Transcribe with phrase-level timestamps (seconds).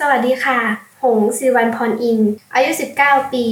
[0.00, 0.60] สวัสดีค่ะ
[1.02, 2.20] หงศิวันพรอิน
[2.54, 2.70] อายุ
[3.02, 3.46] 19 ปี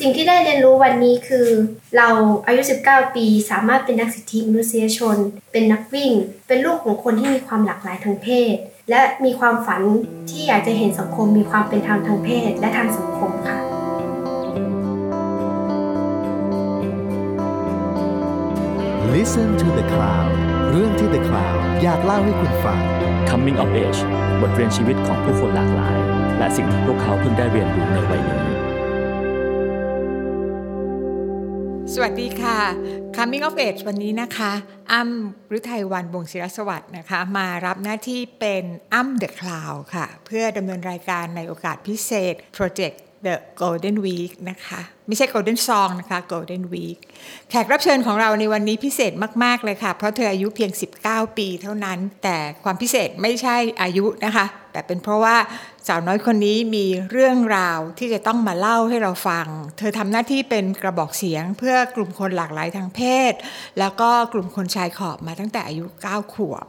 [0.00, 1.48] สิ่งที่ได้เรียนรู้วันนี้คือ
[1.96, 2.08] เรา
[2.46, 5.16] อายุ 19 ปี สามารถเป็นนักสิทธิมนุษยชน
[5.52, 6.12] เป็นนักวิ่ง
[6.48, 8.54] เป็นลูกของคนที่มีความหลากหลายทางเพศ
[8.90, 9.82] และมีความฝัน
[10.30, 13.58] ที่อยากจะเห็นสังคมมีความเป็นธรรมทางเพศและทางสังคมค่ะ
[19.14, 22.80] Listen to the Cloud เรื่องที่ The Cloud อยากเล่าให้คุณฟัง
[23.28, 24.00] Coming of Age
[24.40, 25.96] บทเรียนชีวิตของผู้คนหลากหลาย
[26.38, 28.42] และสิ่งที่พวกเขาเพิ่งได้เรียนรู้ในวัยนี้
[31.94, 32.58] สวัสดีค่ะ
[33.16, 34.52] Coming of Age วันนี้นะคะ
[34.92, 42.96] อ้ำฤทัยวันวงศิรสวัสดิ์นะคะ มารับหน้าที่เป็นอ้ำ The Cloud ค่ะ เพื่อดำเนินรายการในโอกาสพิเศษ Project
[43.26, 46.98] The Golden Week นะคะ ไม่ใช่ Golden Song นะคะ Golden Week
[47.50, 49.12] แขกรับเชิญของเราในวันนี้พิเศษ
[49.44, 50.70] มาก ๆ เลยค่ะ เพราะเธออายุเพียง
[51.04, 55.36] 19 ปีเท่านั้น แต่ความพิเศษไม่ใช่อายุนะคะ แต่เป็นเพราะว่า
[55.86, 59.46] สาวน้อยคนนี้มีเรื่องราวที่จะต้องมาเล่าให้เราฟัง
[59.78, 63.32] เธอทำหน้าที่เป็นกระบอกเสียงเพื่อกลุ่มคนหลากหลายทางเพศ
[63.78, 66.66] แล้วก็กลุ่มคนชายขอบมาตั้งแต่อายุ 9 ขวบ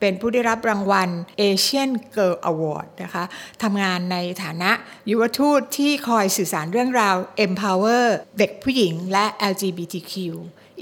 [0.00, 1.08] เป็นผู้ได้รับรางวัล
[1.40, 3.24] Asian Girl Award นะคะ
[3.62, 4.70] ทำงานในฐานะ
[5.10, 8.06] ยุวทูตที่คอยสื่อสารเรื่องราว empower
[8.38, 10.14] เด็กผู้หญิงและ LGBTQ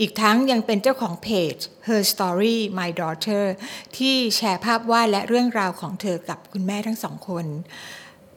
[0.00, 1.56] อีกทั้งยังเป็นเจ้าของเพจ
[1.86, 3.44] Her Story My Daughter
[3.96, 7.46] ที่แชร์ภาพวาดและเรื่องราวของเธอกับคุณแม่ทั้งสองคน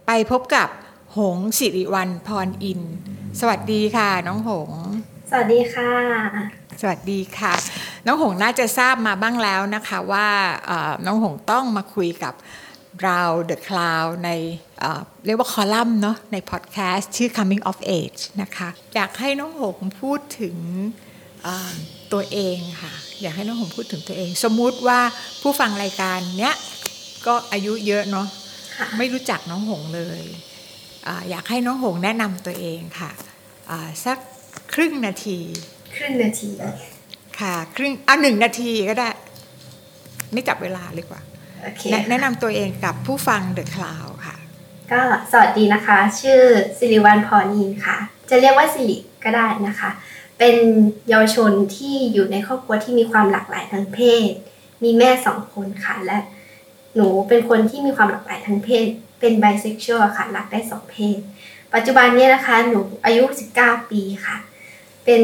[0.07, 0.69] ไปพบกับ
[1.17, 2.81] หงสิริวัลพรอิน
[3.39, 4.71] สวัสดีค่ะน้องหง
[5.29, 5.91] สวัสดีค่ะ
[6.81, 7.53] สวัสดีค่ะ
[8.05, 10.27] น้องหงน่าจะทราบมาบ้างแล้วนะคะว่า
[10.65, 12.33] เอ่อน้องหงต้องมาคุยกับ
[13.03, 14.29] เราเดอะคลาวใน
[14.79, 21.06] เอ่อเรียกว่าคอลัมน์เนาะในพอดแคสต์ชื่อ Coming of Age นะคะ อยากให้น้องหงพูดถึงเอ่อ
[22.13, 24.99] ตัวเองค่ะ อยากให้น้องหงพูดถึงตัวเอง สมมุติว่า
[25.41, 26.55] ผู้ฟังรายการเนี้ย
[27.27, 28.27] ก็อายุเยอะเนาะ
[28.77, 30.21] ค่ะไม่รู้จักน้องหงเลย
[31.07, 33.11] อาอยากให้น้องหงแนะนำตัวเองค่ะ
[33.69, 34.17] อ่าสัก
[34.73, 35.39] ครึ่งนาที
[35.95, 36.49] ครึ่งนาที
[37.39, 39.09] ค่ะ ครึ่งเอาหนึ่งนาทีก็ได้
[40.33, 41.21] ไม่จับเวลาเลยกว่า
[41.63, 44.35] โอเคแนะแนะนำตัวเองกับผู้ฟังเดอะคลาวค่ะ
[44.91, 45.01] ก็
[45.31, 46.41] สวัสดีนะคะ ชื่อ
[46.77, 47.97] สิริวัลพรอินค่ะ
[48.29, 49.89] จะเรียกว่าสิริก็ได้นะคะ
[50.39, 50.55] เป็น
[51.09, 53.99] เยาวชนที่อยู่ในครอบครัวที่มีความหลากหลายทางเพ
[54.29, 54.31] ศ
[54.83, 56.19] มีแม่สองคนค่ะ และ
[56.95, 58.85] หนูเป็นคนที่มีความหลากหลายทางเพศ
[59.19, 61.17] เป็นไบเซ็กชวลค่ะ รักได้สองเพศ
[61.73, 63.23] ปัจจุบันนี้นะคะ หนูอายุ
[63.59, 64.37] 19 ปีค่ะ
[65.05, 65.23] เป็น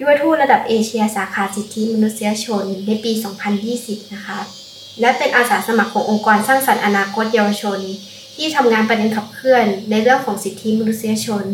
[0.00, 3.12] ยุวทูตระดับเอเชียสาขาสิทธิมนุษยชนในปี
[3.62, 4.38] 2020 นะคะ
[5.00, 7.78] และเป็นอาสาสมัครขององค์กรสร้างสรรค์อนาคตเยาวชน
[8.34, 11.44] ที่ทำงานประเด็นขับเคลื่อนในเรื่องของสิทธิมนุษยชน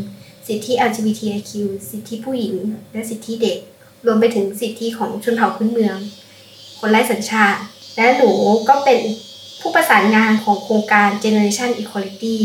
[0.48, 1.50] สิทธิ LGBTIQ
[1.90, 2.54] สิทธิผู้หญิง
[2.92, 3.58] และสิทธิเด็ก
[4.06, 5.96] รวมไปถึงสิทธิของชนเผ่าพื้นเมือง
[6.80, 7.60] คนไร้สัญชาติ
[7.96, 8.30] และหนู
[8.68, 9.00] ก็เป็น
[9.60, 12.38] ผู้ประสานงานของโครงการ Generation Equality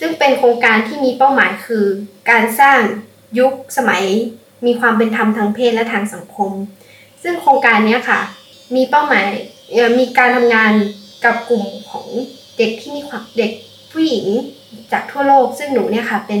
[0.00, 1.84] ซึ่งเป็นโครงการที่มีเป้าหมายคือ
[2.30, 2.78] การสร้าง
[3.38, 4.04] ยุคสมัย
[4.66, 6.52] มีความเป็นธรรมทางเพศและทางสังคม
[7.22, 8.20] ซึ่งโครงการนี้ค่ะ
[8.74, 9.26] มีเป้าหมาย
[9.98, 10.72] มีการทำงาน
[11.24, 12.06] กับกลุ่มของ
[12.58, 13.52] เด็กที่มีความเด็ก
[13.92, 14.26] ผู้หญิง
[14.92, 16.40] จากทั่วโลก ซึ่งหนูเนี่ยค่ะเป็น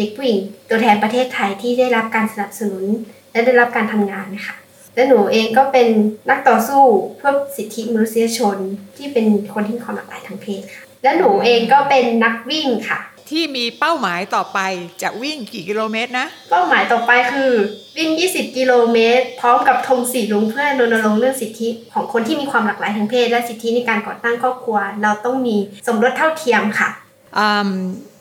[0.00, 2.84] เด็กผู้หญิงตัวแทนประเทศไทยที่ได้รับการสนับสนุน
[3.32, 4.54] และได้รับการทำงานค่ะ
[4.94, 5.88] และหนูเองก็เป็น
[6.30, 6.82] นักต่อสู้
[7.16, 8.56] เพื่อสิทธิมนุษยชน
[8.96, 13.00] ที่เป็นคนที่มีความหลากหลายทางเพศค่ะ และหนูเองก็เป็นนักวิ่งค่ะ
[13.30, 14.58] ที่มีเป้าหมายต่อไป
[15.02, 17.52] จะวิ่งกี่กิโลเมตรนะ เป้าหมายต่อไปคือ
[17.96, 25.56] วิ่ง 20 กิโลเมตร พร้อมกับธงสีลุงเพื่อรณรงค์เรื่องสิทธิของคนที่มีความหลากหลายทางเพศ และสิทธิในการก่อตั้งครอบครัว เราต้องมี
[25.86, 26.88] สมรสเท่าเทียมค่ะ
[27.38, 27.70] อืม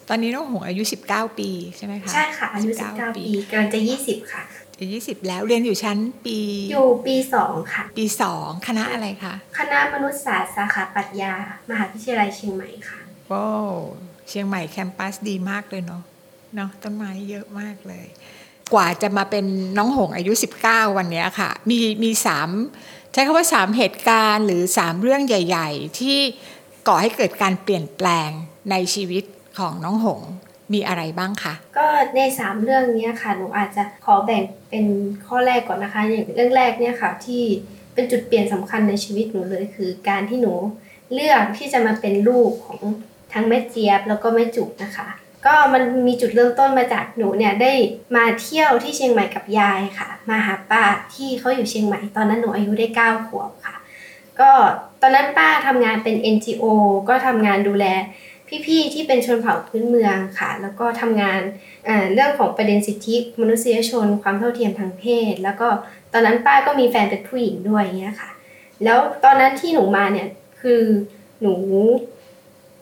[0.09, 4.43] ตอนนี้น้องหงอายุ 19 ปีใช่ไหมคะใช่ค่ะอายุ19 ปีกำลังจะ 20 ค่ะ
[4.79, 6.39] อายุ20 แล้วเรียนอยู่ชั้นปี
[6.71, 7.15] อยู่ปี
[7.45, 8.05] 2 ค่ะ ปี
[8.35, 11.33] 2 คณะอะไรคะคณะมนุษยศาสตร์สาขาปรัชญา
[11.69, 12.99] มหาวิทยาลัยเชียงใหม่ค่ะ
[13.31, 13.73] ว้าว
[14.27, 16.03] เชียงใหม่แคมปัสดีมากเลยเนาะ
[16.55, 18.05] เนาะต้นไม้เยอะมากเลย
[18.73, 19.45] กว่าจะมาเป็น
[19.77, 20.33] น้องหงอายุ
[20.65, 22.49] 19 วันเนี้ยค่ะ มีมีสาม
[23.13, 26.17] ใช้คำว่าสามเหตุการณ์หรือสามเรื่องใหญ่ ๆ ที่
[26.87, 28.29] ก่อให้เกิดการเปลี่ยนแปลง
[28.71, 29.23] ในชีวิต
[29.57, 30.21] ของน้องหง
[30.73, 34.85] มีอะไรบ้างคะก็ในสามเรื่องนี้ค่ะหนูอาจจะขอแบ่งเป็น
[35.27, 37.43] ข้อแรกก่อนนะคะอย่างเรื่องแรกเนี่ยค่ะที่
[37.93, 40.53] เป็นจุดเปลี่ยนสำคัญในชีวิตหนูเลยคือการที่หนู
[41.13, 42.79] เลือกที่จะมาเป็นลูกของ
[43.33, 45.07] ทั้งแม่เจี๊ยบแล้วก็แม่จุกนะคะ
[45.45, 47.71] ก็มันมีจุดเริ่มต้นมาจากหนูเนี่ยได้
[48.15, 50.83] มาเที่ยวที่เชียงใหม่กับยายค่ะ มาหาป้า
[51.15, 53.75] ที่เขาอยู่เชียงใหม่ตอนนั้นหนูอายุได้เก้าขวบค่ะ
[54.39, 54.51] ก็
[55.01, 56.63] ตอนนั้นป้าทำงานเป็น NGO
[57.09, 57.85] ก็ทำงานดูแล
[58.65, 61.39] พี่ๆที่เป็นชนเผ่าพื้นเมืองค่ะ แล้วก็ทำงาน
[62.13, 65.67] เรื่องของประเด็นสิทธิมนุษยชน ความเท่าเทียมทางเพศ แล้วก็
[66.13, 68.29] ตอนนั้นป้าก็มีแฟนเป็นผู้หญิงด้วยอย่างเงี้ยค่ะ
[68.83, 70.27] แล้วตอนนั้นที่หนูมาเนี่ย
[70.61, 70.81] คือ
[71.41, 71.53] หนู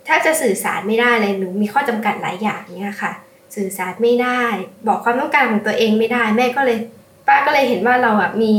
[0.08, 3.12] ถ้าจะสื่อสารไม่ได้เลยหนูมีข้อจำกัดหลายอย่างเนี้ยค่ะ
[3.56, 4.44] สื่อสารไม่ได้
[4.88, 6.78] บอกความต้องการของตัวเองไม่ได้ แม่ก็เลย
[7.28, 8.54] ป้าก็เลยเห็นว่าเราอะมี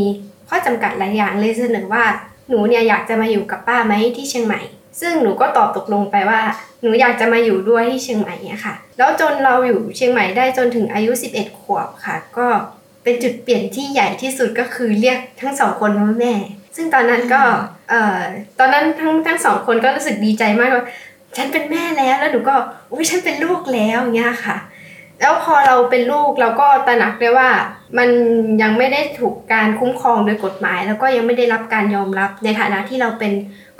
[0.48, 2.04] ข้อจำกัดหลายอย่างเลยเสนอว่า
[2.48, 4.60] หนูเนี่ยอยากจะมาอยู่กับป้าไหมที่เชียงใหม่
[5.00, 6.40] ซึ่งหนูก็ตอบตกลงไปว่า
[6.82, 12.46] หนูอยากจะมาอยู่ด้วยที่เชียงใหม่เนี่ยค่ะ แล้วจนเราอยู่เชียงใหม่ได้จนถึงอายุ 11 ขวบค่ะ ก็
[13.04, 16.34] เป็นจุดเปลี่ยนที่ใหญ่ที่สุดก็คือเรียกทั้งสองคนว่าแม่
[16.76, 17.42] ซึ่งตอนนั้นก็
[17.90, 18.18] เอ่อ
[18.58, 20.86] ตอนนั้นทั้งทั้งสองคนก็รู้สึกดีใจมากว่า
[21.36, 22.54] ฉันเป็นแม่แล้วแล้วหนูก็
[22.92, 24.56] อุ้ยฉันเป็นลูกแล้วเงี้ยค่ะ
[25.20, 27.50] แล้วพอเราเป็นลูกเราก็ตระหนักได้ว่า
[27.98, 28.08] มัน
[28.62, 33.32] ยังไม่ได้ถูกการคุ้มครองโดยกฎหมาย แล้วก็ยังไม่ได้รับการยอมรับในฐานะที่เราเป็น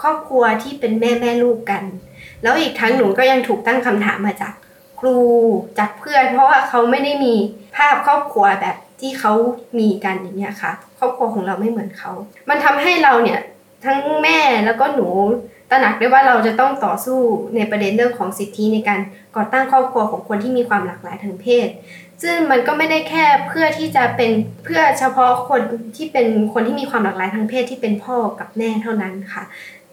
[0.02, 1.84] ครอบครัวที่เป็นแม่แม่ลูกกัน
[2.42, 4.52] แล้วอีกทั้งหนูก็ยังถูกตั้งคำถามมาจาก
[5.00, 5.18] ครู
[5.78, 7.34] จากเพื่อน เพราะว่าเขาไม่ได้มี
[7.76, 9.32] ภาพครอบครัวแบบที่เขา
[9.78, 12.12] มีกันอย่างเงี้ยค่ะ ครอบครัวของเราไม่เหมือนเขา
[12.48, 13.40] มันทำให้เราเนี่ย
[13.84, 15.08] ทั้งแม่แล้วก็หนู
[15.70, 17.20] ตระหนักได้ว่าเราจะต้องต่อสู้
[17.56, 19.00] ในประเด็นเรื่องของสิทธิในการ
[19.36, 21.68] ก่อตั้งครอบครัวของคนที่มีความหลากหลายทางเพศ
[22.22, 24.30] ซึ่งมันก็ไม่ได้แค่เพื่อที่จะเป็น
[24.64, 25.60] เพื่อเฉพาะคน
[25.96, 29.42] ที่เป็นคนที่มีความหลากหลายทางเพศที่เป็นพ่อกับแม่เท่านั้นค่ะ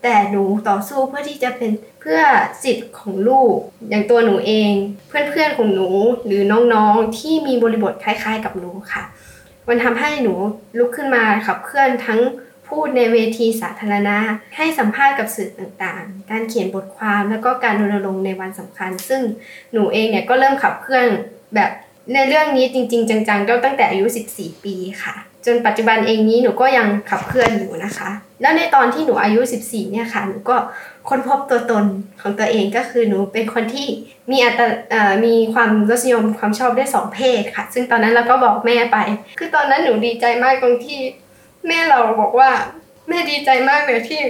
[0.07, 1.71] แต่หนูต่อสู้เพื่อที่จะเป็น
[2.01, 2.19] เพื่อ
[2.63, 3.55] สิทธิ์ของลูก
[3.89, 4.71] อย่างตัวหนูเอง
[5.09, 5.89] เพื่อนๆของหนู
[6.25, 6.41] หรือ
[6.73, 9.03] น้องๆที่มีบริบทคล้าย ๆ กับหนูค่ะ
[9.67, 10.33] มันทำให้หนู
[10.77, 12.19] ลุกขึ้นมาขับเคลื่อนทั้ง
[12.67, 14.17] พูดในเวทีสาธารณะ
[14.57, 19.21] ให้สัมภาษณ์กับสื่อต่างๆ การเขียนบทความแล้วก็การรณรงค์ในวันสำคัญ ซึ่ง
[19.73, 21.07] หนูเองเนี่ยก็เริ่มขับเคลื่อน
[21.55, 21.69] แบบ
[22.13, 24.05] ในเรื่องนี้จริง ๆ จังๆก็ตั้งแต่อายุ
[24.35, 25.15] 14 ปีค่ะ
[25.45, 28.11] จนปัจจุบันเองนี้หนูก็ยังขับเคลื่อนอยู่นะคะ
[28.41, 30.57] แล้วในตอนที่หนูอายุ 14 เนี่ยค่ะหนูก็
[31.09, 31.85] ค้นพบตัวตน
[32.21, 33.87] ของตัวเองก็คือหนูเป็นคนที่
[34.31, 34.61] มีอัต
[35.25, 38.97] มีความรสนิยมความชอบได้สองเพศค่ะ ซึ่งตอนนั้นเราก็บอกแม่ไป
[39.39, 40.99] คือตอนนั้นหนูดีใจมากตรงที่
[41.67, 42.49] แม่เราบอกว่า
[43.09, 44.21] แม่ดีใจมากเลยที่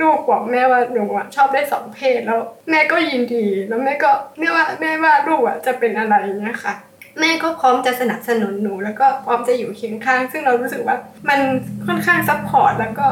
[0.00, 6.74] ลูกบอกแม่ว่าหนูอะชอบได้สองเพศแล้ว แม่ก็ยินดี แล้วแม่ก็แม่ว่าแม่ว่าลูกอะจะเป็นอะไรเงี้ยค่ะ
[7.20, 10.96] แม่ก็พร้อมจะสนับสนุนหนู แล้วก็พร้อมจะอยู่เคียงข้าง ซึ่งเรารู้สึกว่า
[11.28, 11.40] มัน
[11.86, 13.06] ค่อนข้าง support แล้วก็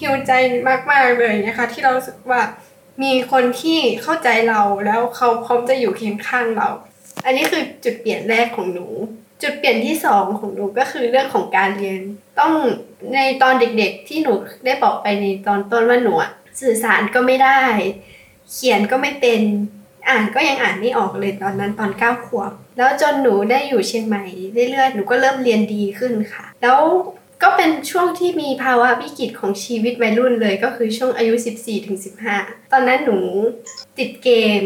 [0.00, 0.32] ฮิวใจ
[0.90, 2.40] มากๆเลยนะคะที่เรารู้สึกว่า
[3.02, 6.68] มีคนที่เข้าใจเราแล้วเขาพร้อมจะอยู่เคียงข้างเรา
[7.24, 8.86] อันนี้คือจุดเปลี่ยนแรกของหนู
[9.42, 12.00] จุดเปลี่ยนที่สองของหนูก็คือเรื่องของการเรียน
[12.40, 12.52] ต้อง
[13.14, 14.32] ในตอนเด็กๆ ที่หนู
[14.64, 16.12] ได้บอกไปในตอนต้นว่าหนู
[16.60, 17.60] สื่อสารก็ไม่ได้
[18.52, 19.40] เขียนก็ไม่เป็น
[20.08, 24.24] อ่านก็ยังอ่านไม่ออกเลยตอนนั้นตอนเก้าขวบ แล้วจนหนูได้อยู่เชียงใหม่
[24.70, 26.80] เรื่อยๆหนูก็เริ่มเรียนดีขึ้นค่ะ แล้ว
[27.42, 31.34] ก็เป็นช่วงที่มีภาวะวิกฤตของชีวิตวัยรุ่นเลยก็คือช่วงอายุ
[32.02, 33.18] 14-15 ตอนนั้นหนู
[33.98, 34.30] ติดเก
[34.60, 34.62] ม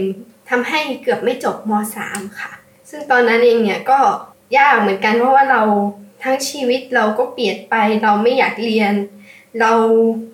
[0.50, 1.72] ทำให้เกือบไม่จบม
[2.04, 2.52] .3 ค่ะ
[2.90, 3.98] ซึ่งตอนนั้นเองเนี่ยก็
[4.58, 5.62] ยากเหมือนกันเพราะว่าเรา
[6.22, 8.92] ทั้งชีวิตเราก็เปลี่ยนไปเราไม่อยากเรียน
[9.60, 9.72] เรา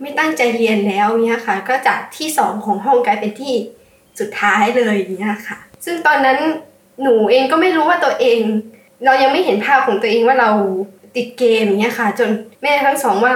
[0.01, 3.55] ไม่ตั้งใจเรียนแล้วเนี่ยค่ะ ก็จากที่สองของห้องกลายเป็นที่
[4.21, 6.39] สุดท้ายเลยเนี่ยค่ะ ซึ่งตอนนั้น
[7.03, 8.41] หนูเองก็ไม่รู้ว่าตัวเอง
[9.05, 10.51] เรายังไม่เห็นภาพของตัวเองว่าเรา
[11.17, 12.31] ติดเกมอย่างเงี้ยค่ะ จน
[12.63, 13.35] แม่ทั้งสองว่า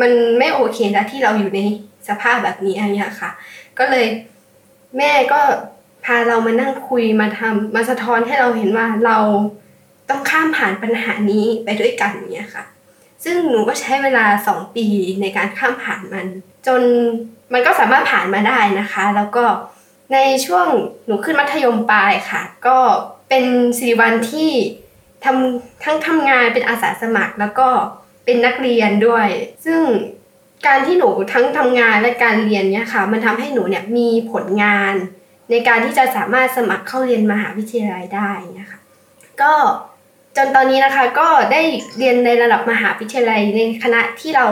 [0.00, 1.60] มันไม่โอเคแล้วที่เราอยู่ใน
[2.08, 3.30] สภาพแบบนี้อย่างเงี้ยค่ะ
[3.78, 4.06] ก็เลย
[4.98, 5.40] แม่ก็
[6.04, 9.18] พาเรามานั่งคุยมาทำมาสะท้อนให้เราเห็นว่าเรา
[10.08, 12.64] ต้องข้ามผ่านปัญหานี้ไปด้วยกันอย่างเงี้ยค่ะ
[13.24, 14.86] ซึ่งหนูก็ใช้เวลาสองปี
[15.20, 16.26] ในการข้ามผ่านมัน
[16.66, 16.82] จน
[17.52, 19.44] มันก็สามารถผ่านมาได้นะคะ แล้วก็
[20.12, 20.68] ในช่วง
[21.06, 22.78] หนูขึ้นมัธยมปลายค่ะ ก็
[23.28, 23.44] เป็น
[23.78, 24.50] สิริวัลที่
[25.24, 27.68] ทำทั้งทำงานเป็นอาสาสมัคร แล้วก็
[28.24, 29.28] เป็นนักเรียนด้วย
[29.64, 29.82] ซึ่ง
[30.66, 34.94] การที่หนูทั้งทำงานและการเรียนเนี่ยค่ะ มันทำให้หนูเนี่ยมีผลงาน
[35.50, 38.78] ในการที่จะสามารถสมัครเข้าเรียนมหาวิทยาลัยได้นะคะ
[39.42, 39.52] ก็
[40.36, 41.62] จนตอนนี้นะคะก็ได้
[41.98, 44.46] เรียนในระดับมหาวิทยาลัยในคณะที่เรา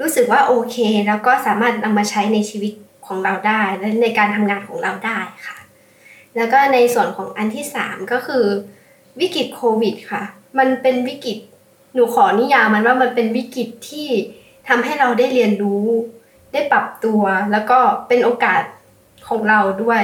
[0.00, 0.76] รู้สึกว่าโอเค
[1.08, 2.72] แล้วก็สามารถนำมาใช้ในชีวิต
[3.10, 5.58] ของเราได้และในการทำงานของเราได้ค่ะ
[6.36, 8.44] แล้วก็ในส่วนของอันที่สามก็คือ
[9.20, 10.22] วิกฤตโควิดค่ะ
[10.58, 11.38] มันเป็นวิกฤต
[11.94, 14.08] หนูขอนิยามมันว่ามันเป็นวิกฤตที่
[14.68, 15.86] ทำให้เราได้เรียนรู้
[16.52, 18.62] ได้ปรับตัว แล้วก็เป็นโอกาส
[19.28, 20.02] ของเราด้วย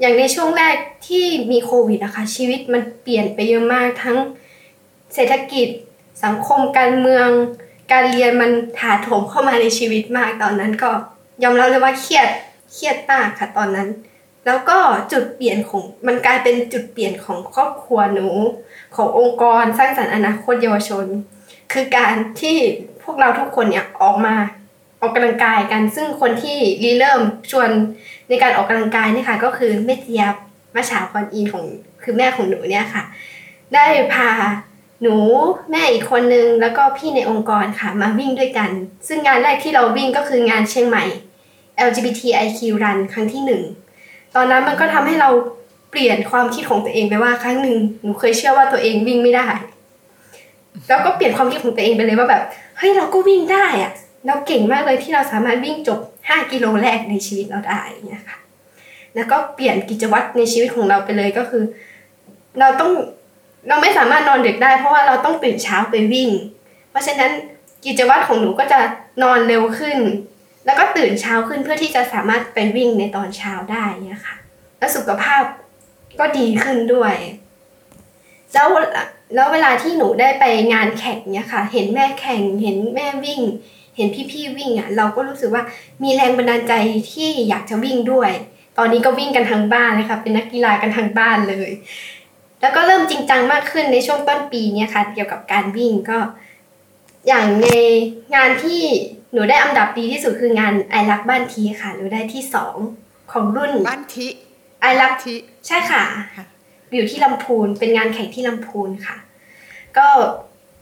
[0.00, 0.76] อย่างในช่วงแรก
[1.08, 4.18] ที่มีโควิดนะคะชีวิตมันเปลี่ยนไปเยอะมากทั้ง
[5.14, 5.68] เศรษฐกิจ
[6.24, 7.28] สังคมการเมือง
[7.92, 10.90] การเรียนมันถาโถมเข้ามาในชีวิตมากตอนนั้นก็
[11.42, 12.28] ยอมรับเลยว่าเครียด
[12.72, 13.88] เครียดมากค่ะตอนนั้น
[14.46, 14.78] แล้วก็
[15.12, 18.28] จุดเปลี่ยนของมันกลายเป็นจุดเปลี่ยนของครอบครัวหนู
[18.96, 21.06] ขององค์กรสร้างสรรค์อนาคตเยาวชน
[21.72, 22.56] คือการที่
[23.02, 24.34] พวกเราทุกคนเนี่ยออกมา
[25.00, 27.68] ออกกำลังกายกัน ซึ่งคนที่รีเริ่มชวน
[28.28, 30.34] ในการออกกำลังกายนี่ค่ะ ก็คือแม่เจี๊ยบ
[30.74, 31.64] มาฉาพรอินของ
[32.02, 33.02] คือแม่ของหนูเนี่ยค่ะ
[33.74, 34.30] ได้พา
[35.02, 35.16] หนู
[35.70, 38.70] แม่อีกคนนึงแล้วก็พี่ในองค์กรค่ะมาวิ่งด้วยกัน
[39.08, 41.04] ซึ่งงานแรกที่เราวิ่งก็คืองานเชียงใหม่
[41.86, 43.62] LGBTIQ Run ครั้งที่หนึ่ง
[44.36, 45.30] ตอนนั้นมันก็ทำให้เรา
[45.90, 49.46] เปลี่ยนความคิดของตัวเองไปว่าครั้งหนึ่งหนูเคยเชื่อว่าตัวเองวิ่งไม่ได้
[50.88, 52.42] แล้วก็เปลี่ยนความคิดของตัวเองไปเลยว่าแบบ
[52.78, 53.92] เฮ้ยเราก็วิ่งได้อะ
[54.26, 58.38] เราเก่งมากเลยที่เราสามารถวิ่งจบ 5 กิโลแรกในชีวิตเราได้เงี้ยค่ะ
[59.14, 61.62] แล้วก็เปลี่ยนกิจวัตรในชีวิตของเราไปเลยก็คือ
[62.60, 62.92] เราต้อง
[63.68, 66.28] เราไม่สามารถนอนดึกได้ เพราะว่าเราต้องตื่นเช้าไปวิ่ง
[66.90, 67.30] เพราะฉะนั้น
[67.84, 68.78] กิจวัตรของหนูก็จะ
[69.22, 69.98] นอนเร็วขึ้น
[70.68, 74.36] แล้วก็ตื่นเช้าขึ้นเพื่อที่จะสามารถไปวิ่งในตอนเช้าได้เนี่ยค่ะ
[74.78, 75.42] แล้วสุขภาพ
[76.20, 77.14] ก็ดีขึ้นด้วย
[78.52, 78.68] แล้ว
[79.34, 83.40] แล้วเวลาที่หนูได้ไปงานแข่งเนี่ยค่ะ เห็นแม่แข่ง เห็นแม่วิ่ง
[83.96, 85.62] เห็นพี่ๆวิ่งอะ เราก็รู้สึกว่า
[86.02, 86.72] มีแรงบันดาลใจ
[87.12, 88.30] ที่อยากจะวิ่งด้วย
[88.78, 91.70] ตอนนี้ก็วิ่งกันทางบ้านเลยค่ะ เป็นนักกีฬากันทางบ้านเลย
[92.60, 96.18] แล้วก็เริ่มจริงจังมากขึ้นในช่วงต้นปีเนี่ยค่ะ เกี่ยวกับการวิ่งก็
[97.28, 97.68] อย่างใน
[98.34, 98.82] งานที่
[99.32, 102.76] หนูได้อันดับดีที่สุดคืองานไอรักบ้านทีค่ะ หนูได้ที่สอง
[103.32, 104.26] ของรุ่นบ้านทิ
[104.80, 105.34] ไอรักทิ
[105.66, 106.04] ใช่ค่ะ
[106.36, 106.44] ค่ะ
[106.94, 109.16] อยู่ที่ลำพูนเป็นงานแข่งที่ลำพูนค่ะ
[109.98, 110.08] ก็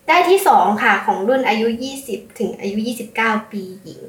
[0.09, 1.67] ได้ที่สองค่ะ ของรุ่นอายุ
[2.03, 2.76] 20ถึงอายุ
[3.15, 4.05] 29ปีหญิง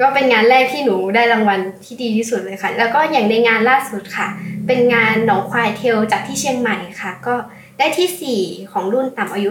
[0.00, 4.28] ก็เป็นงานแรกที่หนูได้รางวัลที่ดีที่สุดเลยค่ะ แล้วก็อย่างในงานล่าสุดค่ะ
[4.66, 7.34] เป็นงานหนองควายเทลจากที่เชียงใหม่ค่ะ ก็
[7.78, 8.40] ได้ที่สี่
[8.72, 9.50] ของรุ่นต่ำอายุ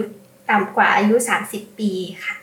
[0.50, 1.14] ต่ำกว่าอายุ
[1.48, 1.92] 30ปี
[2.24, 2.34] ค่ะ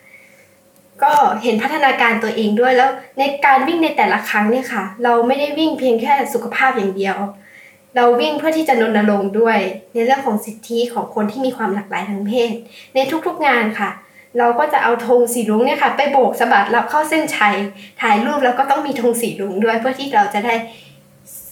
[1.03, 1.11] ก็
[1.43, 7.17] เห็นพัฒนาการตัวเองด้วยแล้วในการวิ่งในแต่ละครั้งเนี่ยค่ะ เราไม่ได้วิ่งเพียงแค่สุขภาพอย่างเดียว
[7.95, 9.57] เราวิ่งเพื่อที่จะรณรงค์ด้วย
[9.93, 12.51] ในเรื่องของสิทธิของคนที่มีความหลากหลายทางเพศ
[12.95, 13.89] ในทุกๆงานค่ะ
[14.37, 17.55] เราก็จะเอาธงสีรุ้งเนี่ยค่ะ ไปโบกสะบัดแล้วเข้าเส้นชัย
[18.01, 20.53] ถ่ายรูปแล้วก็ต้องมีธงสีรุ้งด้วยเพื่อที่เราจะได้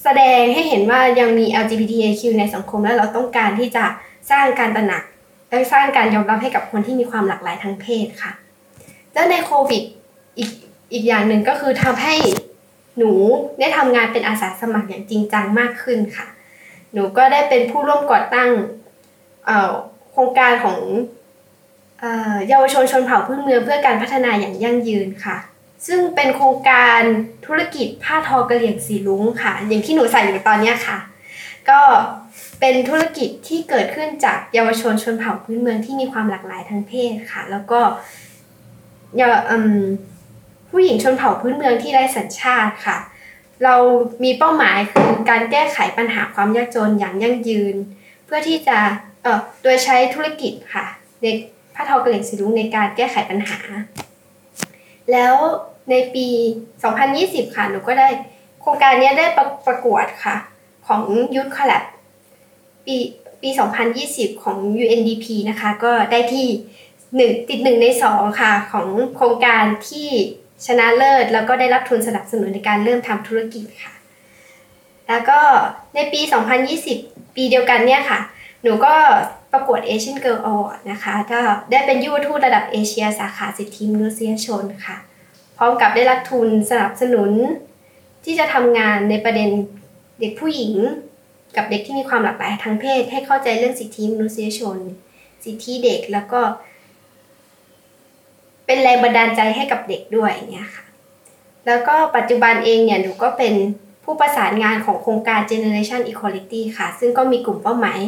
[0.03, 3.85] แสดงให้เห็นว่ายังมี LGBTQ ในสังคมและเราต้องการที่จะ
[4.31, 5.03] สร้างการตระหนัก
[5.49, 8.31] และสร้างการยอมรับให้กับคนที่มีความหลากหลายทางเพศค่ะ
[9.13, 9.83] แล้วในโควิด
[10.37, 10.49] อีก
[10.93, 12.15] อีกอย่างหนึ่งก็คือทำให้
[12.97, 13.11] หนู
[13.59, 16.27] ได้ทำงานเป็นอาสาสมัครอย่างจริงจังมากขึ้นค่ะ
[16.93, 18.49] หนูก็ได้เป็นผู้ร่วมก่อตั้ง
[20.11, 20.79] โครงการของ
[22.47, 25.37] เยาวชนชนเผ่าพื้นเมืองเพื่อการพัฒนาอย่างยั่งยืนค่ะ
[25.87, 27.01] ซึ่งเป็นโครงการ
[27.45, 30.97] ธุรกิจผ้าทอกระเหลี่ยงสีลุ้งค่ะ อย่างที่หนูใส่อยู่ตอนนี้ค่ะ
[31.69, 31.81] ก็
[32.59, 37.79] เป็นธุรกิจที่เกิดขึ้นจากเยาวชนชนเผ่าพื้นเมืองที่มีความหลากหลายทางเพศค่ะ แล้วก็
[39.17, 39.83] เยาอืม
[40.69, 42.97] ผู้หญิงชนเผ่าพื้นเมืองที่ไร้สัญชาติค่ะ
[43.63, 43.75] เรา
[44.23, 47.75] มีเป้าหมายคือการแก้ไขปัญหาความยากจนอย่างยั่งยืน
[48.25, 48.77] เพื่อที่จะ
[49.23, 50.85] เอ่อโดยใช้ธุรกิจค่ะ
[51.21, 51.25] ใน
[51.75, 53.59] ผ้าทอกระเหลี่ยงสีรุ้งในการแก้ไขปัญหา
[55.11, 55.35] แล้ว
[55.89, 56.27] ในปี
[56.91, 58.07] 2020 ค่ะหนูก็ได้
[58.61, 60.35] โครงการนี้ได้ประประกวดค่ะ
[60.87, 61.01] ของ
[61.35, 61.83] Youth Collab
[62.85, 62.95] ปี
[63.41, 63.49] ปี
[63.95, 66.47] 2020 ของ UNDP นะคะ ก็ได้ที่
[67.15, 70.09] หนึ่งติดหนึ่งในสองค่ะ ของโครงการที่
[70.65, 73.93] ชนะเลิศ แล้วก็ได้รับทุนสนับสนุนในการเริ่มทำธุรกิจค่ะ
[75.09, 75.39] แล้วก็
[75.95, 76.21] ในปี
[76.79, 78.19] 2020 ปีเดียวกันเนี่ยค่ะ
[78.63, 78.93] หนูก็
[79.51, 81.39] ประกวด Asian Girl Award นะคะก็
[81.71, 84.97] ได้เป็นยูทูตระดับเอเชียสาขาสิทธิมนุษยชนค่ะ
[85.57, 87.31] พร้อมกับได้รับทุนสนับสนุน
[88.25, 89.49] ที่จะทำงานในประเด็น
[90.19, 90.73] เด็กผู้หญิง
[91.55, 94.77] กับเด็กที่มีความหลากหลายทางเพศ ให้เข้าใจเรื่องสิทธิมนุษยชน
[95.43, 96.41] สิทธิเด็กแล้วก็
[98.65, 100.85] เป็นแรงบันดาลใจให้กับเด็กด้วยเนี่ยค่ะ
[101.65, 103.53] แล้วก็ปัจจุบันเองเนี่ยหนูก็เป็น
[104.03, 107.99] ผู้ประสานงานของโครงการ Generation Equality ค่ะ ซึ่งก็มีกลุ่มเป้าหมาย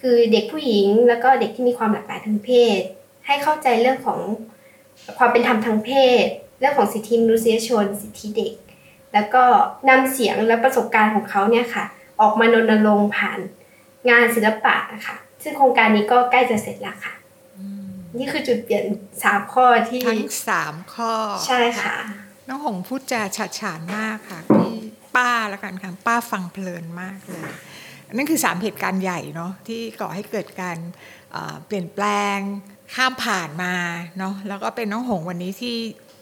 [0.00, 2.80] คือเด็กผู้หญิง แล้วก็เด็กที่มีความหลากหลายทางเพศ
[3.26, 4.18] ให้เข้าใจเรื่องของ
[5.18, 5.90] ความเป็นธรรมทางเพ
[6.22, 6.24] ศ
[6.58, 8.54] เรื่องของสิทธิมนุษยชน สิทธิเด็ก
[9.14, 9.44] แล้วก็
[9.88, 11.84] นำเสียงและประสบการณ์ของเขาเนี่ยค่ะ
[12.20, 13.38] ออกมารณรงค์ผ่าน
[14.10, 17.12] งานศิลปะนะคะซึ่งโครงการนี้ก็ใกล้จะเสร็จแล้วค่ะ
[18.18, 18.84] นี่คือจุดเปลี่ยน
[19.24, 21.12] สามข้อที่ทั้งสามข้อ
[21.46, 21.96] ใช่ค่ะ
[22.48, 24.74] น้องหงพูดจาฉาดฉานมากค่ะพี่
[25.16, 27.42] ป้าแล้วกันค่ะป้าฟังเพลินมากเลย
[28.12, 30.78] นั่นคือสามเหตุการณ์ใหญ่เนาะที่ก่อให้เกิดการ
[31.32, 32.04] เอ่อเปลี่ยนแปล
[32.36, 32.38] ง
[32.94, 33.74] ข้ามผ่านมา
[34.18, 35.76] เนาะแล้วก็เป็นน้องหงวันนี้ที่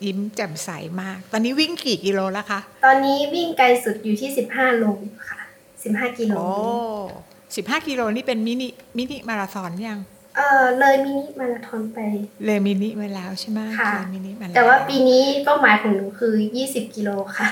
[0.05, 0.71] ยิ้มแจ่มใส
[1.01, 4.85] มาก ตอนนี้วิ่งกี่กิโลแล้วคะ ตอนนี้วิ่งไกลสุดอยู่ที่ 15โล
[5.29, 5.41] ค่ะ
[5.79, 6.49] 15 กิโลโอ้
[7.57, 10.01] สิบห้ากิโลนี่เป็นมินิมินิมาราธอนยัง
[10.37, 11.99] เออเลยมินิมาราธอนไป
[12.45, 17.49] เลยมินิมาแล้วใช่ไหมค่ะ เลยมินิมาแล้วแต่ว่าปีนี้เป้าหมายของหนูคือ 20 กิโลค่ะ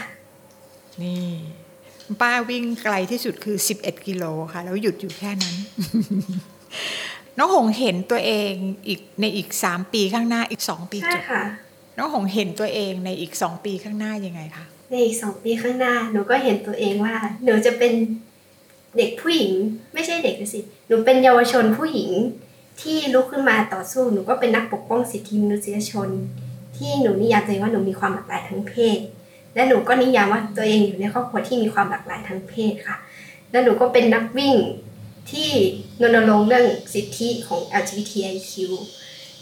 [1.02, 1.26] นี่
[2.20, 5.54] ป้าวิ่งไกลที่สุดคือ 11 กิโลค่ะ แล้วหยุดอยู่แค่นั้น
[7.38, 8.52] น้องหงเห็นตัวเอง
[8.86, 11.42] อีกในอีก 3 ปีข้างหน้าอีก 2 ปีใช่จบค่ะ
[11.98, 17.92] น้องหงเห็นตัวเองในอีก 2 ปีข้างหน้ายังไงคะ ในอีกสองปีข้างหน้า หนูก็เห็นตัวเองว่า หนูจะเป็น
[18.96, 19.52] เด็กผู้หญิง
[19.94, 22.12] ไม่ใช่เด็กสิ หนูเป็นเยาวชนผู้หญิง
[22.80, 26.08] ที่ลุกขึ้นมาต่อสู้หนูก็เป็นนักปกป้องสิทธิมนุษยชน
[26.76, 28.98] ที่หนูนิยามตัวเองว่าหนูมีความหลากหลายทางเพศ
[29.54, 32.96] และหนูก็นิยามว่าตัวเองอยู่ในครอบครัวที่มีความหลากหลายทางเพศค่ะ
[33.50, 34.54] และหนูก็เป็นนักวิ่ง
[35.30, 35.50] ที่
[36.02, 38.52] รณรงค์เรื่องสิทธิของ LGBTIQ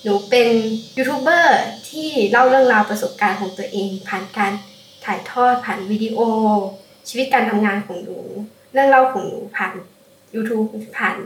[0.03, 0.49] หนูเป็น
[0.97, 4.53] ยูทูบเบอร์ที่เล่าเรื่องราวประสบการณ์ของตัวเอง ผ่านการ
[5.05, 6.19] ถ่ายทอดผ่านวิดีโอ
[7.09, 8.19] ชีวิตการทำงานของหนู
[8.73, 9.75] เรื่องเล่าของหนูผ่าน
[10.35, 11.17] YouTube ผ่าน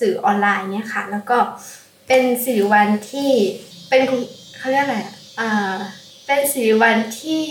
[0.00, 1.38] สื่อออนไลน์เนี่ยค่ะ แล้วก็
[2.08, 3.30] เป็นสิริวัลที่
[3.88, 4.20] เป็นคุณ
[4.58, 5.76] เขาเรียกอะไรอะอ่า
[6.26, 7.44] เป็นสิริวัลที่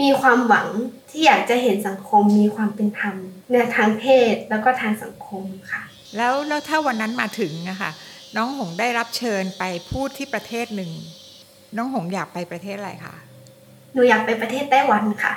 [0.00, 0.68] มีความหวัง
[1.10, 3.16] ที่อยากจะเห็นสังคมมีความเป็นธรรม
[3.52, 5.82] ในทางเพศแล้วก็ทางสังคมค่ะ
[6.16, 7.90] แล้วแล้วถ้าวันนั้นมาถึงนะคะ
[8.36, 10.90] น้องหงได้รับเชิญไปพูดที่ประเทศหนึ่ง
[11.76, 13.14] น้องหงอยากไปประเทศอะไรคะ
[13.94, 15.34] หนูอยากไปประเทศไต้หวันค่ะ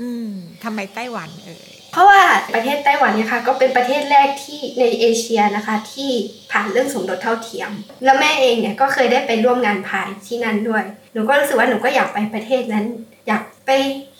[0.00, 0.30] อืม
[0.64, 2.22] ทำไมไต้หวันเอ่ย เพราะว่า
[2.54, 6.10] ประเทศไต้หวันเนี่ยค่ะก็เป็นประเทศแรกที่ในเอเชียนะคะที่
[6.52, 7.70] ผ่านเรื่องสมรสเท่าเทียม
[8.04, 12.84] แล้วแม่เองเนี่ยก็เคยได้ไปร่วมงานพายที่นั่นด้วย หนูก็รู้สึกว่าหนูก็อยากไปประเทศนั้น
[13.28, 13.70] อยากไป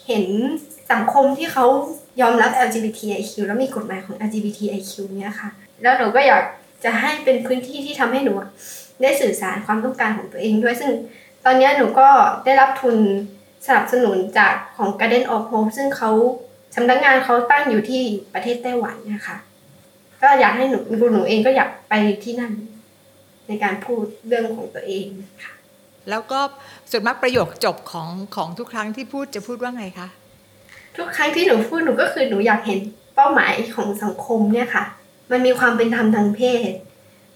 [0.05, 0.25] เห็น
[0.91, 1.65] สังคมที่เขา
[2.21, 5.49] ยอมรับ LGBTIQ แล้วมีกฎหมายของ LGBTIQ เนี่ยค่ะ
[5.81, 6.43] แล้วหนูก็อยาก
[6.83, 8.33] จะให้เป็นพื้นที่ที่ทำให้หนู
[9.01, 10.91] ได้สื่อสารความต้องการของตัวเองด้วย ซึ่ง
[11.45, 12.07] ตอนนี้หนูก็
[12.45, 12.97] ได้รับทุน
[13.67, 16.11] สนับสนุนจากของ Garden of Hope ซึ่งเขา
[16.75, 19.37] สำนักงานเขาตั้งอยู่ที่ประเทศไต้หวันนะคะ
[20.21, 20.79] ก็อยากให้หนู
[21.11, 21.93] หนูเองก็อยากไป
[22.23, 22.53] ที่นั่น
[23.47, 25.05] ในการพูดเรื่องของตัวเอง
[25.43, 25.53] ค่ะ
[26.09, 26.39] แล้วก็
[26.91, 30.07] ส่วนมากประโยคจบของของทุกครั้งที่พูดจะพูดว่าไงคะ
[30.97, 32.79] ทุกครั้งที่หนูพูดหนูก็คือหนูอยากเห็น
[33.15, 34.83] เป้าหมายของสังคมเนี่ยค่ะ
[35.31, 36.71] มันมีความเป็นธรรมทางเพศ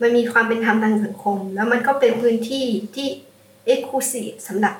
[0.01, 3.07] มันมีความเป็นธรรมทางสังคม แล้วมันก็เป็นพื้นที่ที่
[3.71, 4.75] exclusive สำหรับ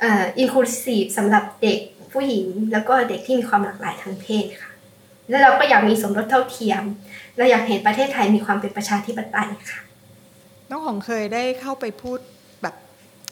[0.00, 1.78] เอ่อ inclusive สำหรับเด็ก
[2.14, 4.70] ผู้หญิง แล้วก็เด็กที่มีความหลากหลายทางเพศค่ะ
[5.28, 6.82] แล้วเราก็อยากมีสมรสเท่าเทียม
[7.36, 9.80] เราอยากเห็นประเทศไทยมีความเป็นประชาธิปไตยค่ะ
[10.70, 12.18] น้องหงเคยได้เข้าไปพูด
[12.62, 12.74] แบบ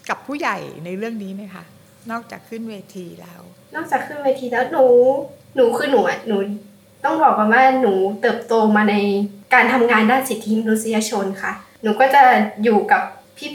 [0.09, 1.65] กับผู้ใหญ่ในเรื่องนี้ไหมคะ
[2.11, 3.41] นอกจากขึ้นเวทีแล้ว
[3.75, 4.85] นอกจากขึ้นเวทีแล้วหนู
[5.57, 6.37] หนูคือหนูอะหนู
[7.05, 8.95] ต้องบอกก่อนว่าหนูเติบโตมาใน
[9.55, 12.23] การทำงานด้านสิทธิมนุษยชนค่ะ หนูก็จะ
[12.65, 13.03] อยู่กับ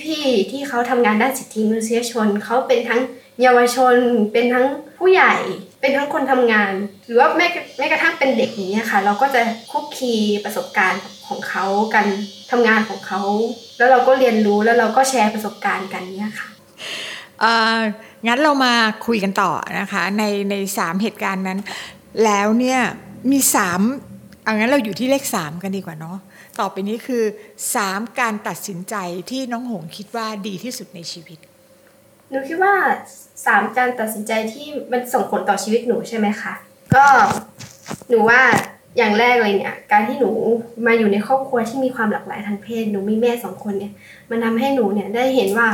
[0.04, 3.02] พี่ๆที่เขาทำงานด้านสิทธิมนุษยชนเขาเป็นทั้ง
[3.42, 3.96] เยาวชน
[4.32, 4.66] เป็นทั้ง
[4.98, 5.34] ผู้ใหญ่
[5.82, 6.74] เป็นทั้งคนทำงาน
[7.06, 7.48] หรือว่าแม้
[7.78, 10.14] แม้กระทั่งเป็นเด็กอย่างนี้ค่ะ เราก็จะคุกคี
[10.46, 12.06] ประสบการณ์ของเขากัน
[12.52, 13.22] ทำงานของเขา
[13.78, 16.50] แล้วเราก็เรียนรู้แล้วเราก็แชร์ประสบการณ์กันเนี่ยค่ะ
[17.42, 17.46] เอ
[17.78, 17.80] อ
[18.28, 18.74] งั้นเรามา
[19.06, 21.60] คุยกันต่อนะคะในในสามเหตุการณ์นั้น
[22.24, 22.80] แล้วเนี่ย
[23.32, 23.82] มีสาม
[24.44, 26.18] เอางั้นเราอยู่ที่เลขสามกันดีกว่าเนาะ
[26.60, 27.24] ต่อไปนี้คือ
[27.76, 28.96] สามการตัดสินใจ
[29.30, 31.40] ที่น้องหงคิดว่าดีที่สุดในชีวิต
[32.30, 32.74] หนูคิดว่า
[33.46, 36.54] สามการตัดสินใจที่มันส่งผลต่อชีวิตหนูใช่ไหมคะ
[36.96, 37.06] ก็
[38.10, 38.42] หนูว่า
[38.98, 40.32] อย่างแรกเลยเนี่ย การที่หนู
[40.86, 43.94] มาอยู่ในครอบครัวที่มีความหลากหลายทางเพศหนูมีแม่สองคนเนี่ย
[44.30, 45.68] มันทำให้หนูเนี่ยได้เห็นว่า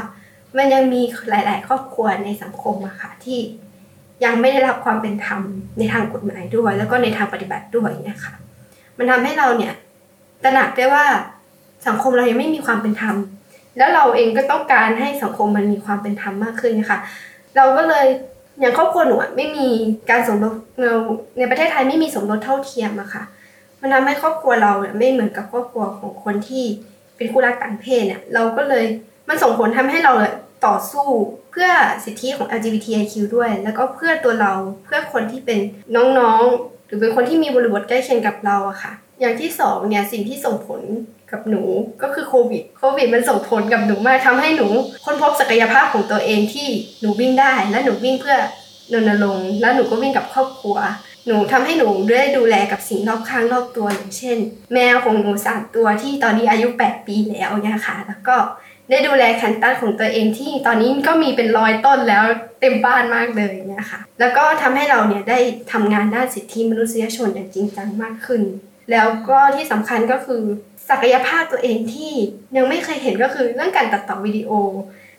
[0.58, 3.40] มันยังมีหลาย ๆ ครอบครัวในสังคมอะค่ะที่
[4.24, 5.42] ยังไม่ได้รับความเป็นธรรม
[5.78, 8.34] ในทางกฎหมายด้วย แล้วก็ในทางปฏิบัติด้วยเนี่ยค่ะ
[8.98, 9.74] มันทำให้เราเนี่ย
[10.44, 11.06] ตระหนักได้ว่า
[11.88, 13.16] สังคมเรายังไม่มีความเป็นธรรม
[13.78, 17.00] แล้วเราเองก็ต้องการให้สังคมมันมีความเป็นธรรมมากขึ้นนะคะ
[17.56, 18.06] เราก็เลย
[18.60, 19.68] อย่างครอบครัวหนูไม่มี
[20.10, 20.54] การสมรส
[21.40, 23.24] ในประเทศไทยไม่มีสมรสเท่าเทียมอะค่ะ
[23.82, 26.66] มันทำให้ครอบครัวเราเนี่ยไม่เหมือนกับครอบครัวของคนที่
[27.18, 28.86] เป็นคู่รักต่างเพศเนี่ยเราก็เลย
[29.30, 31.08] มันส่งผลทำให้เราเนี่ยต่อสู้
[31.52, 31.70] เพื่อ
[32.06, 34.54] สิทธิของ LGBTIQ ด้วย แล้วก็เพื่อตัวเรา
[34.86, 35.60] เพื่อคนที่เป็น
[35.96, 40.82] น้องๆ หรือเป็นคนที่มีบริบทใกล้เคียงกับเราอะค่ะ อย่างที่สองเนี่ยสิ่งที่ส่งผล
[41.34, 41.64] กับหนู
[42.02, 44.68] ก็คือโควิดโควิดมันส่งผลกับหนูมากทำให้หนู
[45.06, 46.68] ค้นพบศักยภาพของตัวเองที่
[47.02, 48.38] หนูวิ่งได้ และหนูวิ่งเพื่อ
[48.94, 50.78] รณรงค์แล้วหนูก็วิ่งกับครอบครัว
[51.28, 54.38] หนูทำให้หนูได้ดูแลกับสิ่งรอบข้างรอบตัวอย่างเช่น
[54.74, 58.36] แมวของหนูสามตัวที่ตอนนี้อายุ 8 ปีแล้วเนี่ยค่ะ แล้วก็
[58.90, 62.24] ได้ดูแลแคนตัสของตัวเองที่ตอนนี้ก็มีเป็นร้อยต้นแล้ว
[62.62, 65.40] เต็มบ้านมากเลยเนี่ยค่ะ แล้วก็ทำให้เราเนี่ยได้
[65.72, 68.42] ทำงานด้านสิทธิมนุษยชนอย่างจริงจังมากขึ้น
[68.92, 70.44] แล้วก็ที่สำคัญก็คือ
[70.90, 72.12] ศักยภาพตัวเองที่
[72.56, 74.52] ยังไม่เคยเห็นก็คือเรื่องการตัดต่อวิดีโอ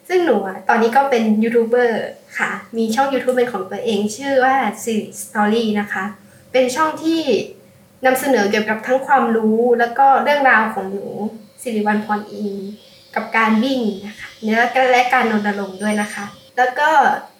[0.08, 2.04] ซึ่งหนูอะตอนนี้ก็เป็นยูทูบเบอร์
[2.38, 6.04] ค่ะ มีช่อง YouTube เป็นของตัวเอง ชื่อว่า s i r i Story นะคะ
[6.52, 7.20] เป็นช่องที่
[8.06, 11.06] นำเสนอเกี่ยวกับทั้งความรู้แล้วก็เรื่องราวของหนู
[11.62, 12.54] สิริวัลพรอิน
[13.14, 16.24] กับการวิ่งนะคะและก็และการรณรงค์ด้วยนะคะ
[16.56, 16.88] แล้วก็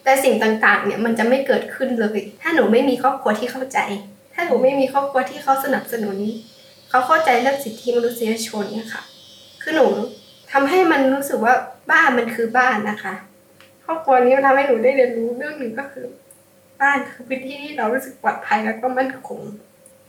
[0.04, 3.78] แต่สิ่งต่างๆเนี่ยมันจะไม่เกิดขึ้นเลย ถ้าหนูไม่มีครอบครัวที่เข้าใจ
[4.34, 6.16] ถ้าหนูไม่มีครอบครัวที่เขาสนับสนุน
[6.94, 9.02] เขาเข้าใจเรื่องสิทธิมนุษยชนเนี่ยค่ะ
[9.62, 9.86] คือหนู
[10.52, 11.54] ทำให้มันรู้สึกว่า
[11.90, 13.14] บ้านมันคือบ้านนะคะ
[13.84, 16.06] ครอบครัวนี้มันทำให้หนูได้เรียนรู้เรื่องหนึ่งก็คือ
[16.80, 19.40] บ้านคือพื้นที่ที่เรารู้สึกปลอดภัยแล้วก็มั่นคง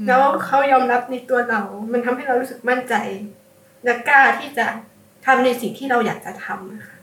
[0.08, 2.95] แล้วเขายอมรับในตัวเรา มันทำให้เรารู้สึกมั่นใจ
[3.84, 4.65] และกล้าที่จะ
[5.26, 6.98] ทำในสิ่งที่เราอยากจะทำนะคะ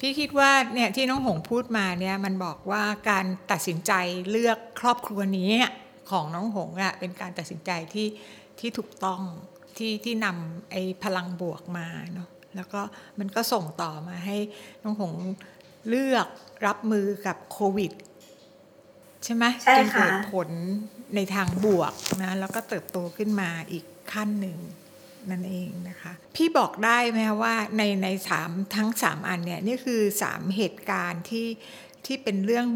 [0.00, 3.92] พี่คิดว่าเนี่ยที่น้องหงพูดมาเนี่ยมันบอกว่าการตัดสินใจ
[4.30, 5.52] เลือกครอบครัวนี้
[6.10, 8.06] ของน้องหงอะเป็นการตัดสินใจที่
[8.60, 9.22] ที่ถูกต้อง
[9.76, 12.80] ที่ที่นำไอ้พลังบวกมาเนาะแล้วก็
[13.18, 14.36] มันก็ส่งต่อมาให้
[14.82, 15.14] น้องหง
[15.88, 16.28] เลือก
[16.66, 17.92] รับมือกับโควิด
[19.24, 20.48] ใช่ไหมใช่จนค่ะเกิดผล
[21.14, 21.92] ในทางบวก
[22.22, 24.58] นะแล้วก็เติบโตขึ้นมาอีกขั้นหนึ่ง
[25.30, 31.46] นั่นเองนะคะ พี่บอกได้ไหมคะว่าในในสามทั้งสามอันเนี่ยนี่คือสามเหตุการณ์ที่
[32.06, 32.66] ที่เป็นเรื่อง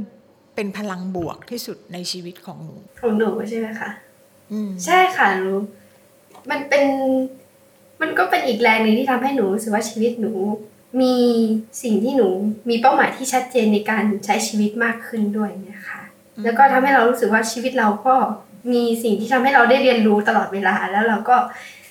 [0.54, 4.11] เป็นพลังบวกที่สุดในชีวิตของหนูของหนูใช่ไหมคะอืม
[4.84, 5.60] ใช่ค่ะรู้
[6.50, 6.84] มันเป็น
[8.02, 10.32] มันก็เป็นอีกแรงหนึ่งที่ทำให้หนูรู้สึกว่าชีวิตหนู
[11.00, 11.16] มี
[11.82, 12.28] สิ่งที่หนู
[12.68, 16.02] มีเป้าหมายที่ชัดเจนในการใช้ชีวิตมากขึ้นด้วยนะคะ
[16.44, 18.14] แล้วก็ทำให้เรารู้สึกว่าชีวิตเราก็
[18.72, 21.36] มีสิ่งที่ทำให้เราได้เรียนรู้ตลอดเวลา แล้วเราก็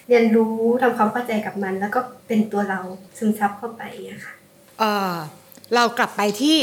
[0.09, 2.79] เรียนรู้ทำความเข้าใจกับมัน แล้วก็เป็นตัวเรา
[3.17, 4.33] ซึมซับเข้าไปอะค่ะ
[4.79, 4.83] เอ
[5.13, 5.15] อ
[5.75, 6.57] เรากลับไปที่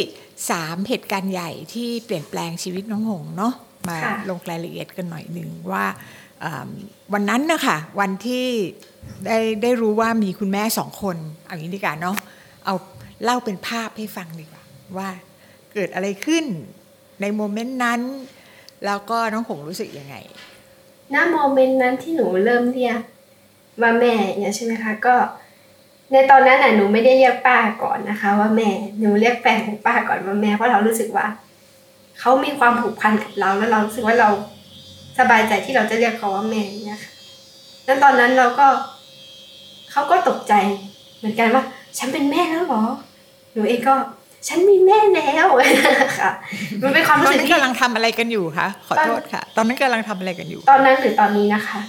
[0.50, 3.54] สามเหตุการณ์ใหญ่ที่เปลี่ยนแปลงชีวิตน้องหงเนาะ
[3.88, 5.84] มาค่ะลงรายละเอียดกันหน่อยหนึ่งว่า
[6.44, 6.70] อ่า
[7.12, 8.46] วันนั้นนะคะวันที่
[9.26, 12.16] ได้ได้รู้ว่ามีคุณแม่สองคนเอาอย่างนี้ดีกว่าเนาะ
[12.64, 12.74] เอา
[13.24, 14.62] เล่าเป็นภาพให้ฟังดีกว่า
[14.96, 15.08] ว่า
[15.72, 16.44] เกิดอะไรขึ้น
[17.20, 18.00] ในโมเมนต์นั้น
[18.84, 20.16] แล้วก็น้องหงรู้สึกยังไง
[21.14, 23.00] ณโมเมนต์นั้นที่หนูเริ่มเรียก
[23.80, 25.14] ว่าแม่เนี่ยใช่ไหมคะก็
[26.12, 31.26] ในตอนนั้นน่ะหนูไม่ได้เรียกป้าก่อนนะคะ ว่าแม่หนูเรียกแฟนของป้าก่อนว่าแม่เพราะเรารู้สึกว่า
[32.20, 34.28] เขามีความผูกพันกับเราแล้วเรารู้สึกว่าเรา
[35.18, 37.12] สบายใจที่เราจะเรียกเขาว่าแม่เนี่ยค่ะ
[37.84, 38.66] แล้วตอนนั้นเราก็
[39.90, 40.54] เขาก็ตกใจ
[41.18, 41.62] เหมือนกันว่า
[41.98, 42.82] ฉันเป็นแม่แล้วเหรอ
[43.52, 43.94] หนูเองก็
[44.48, 45.46] ฉันมีแม่แล้ว
[46.18, 46.30] ค่ะ
[46.82, 51.80] มันเป็นความตรู้อนสึกนั้นที่กำลังทำอะไรกันอยู่คะขอโทษค่ะ ตอนนั้นกำลังทำอะไรกันอยู่ ตอนนั้นหรือตอนนี้นะคะ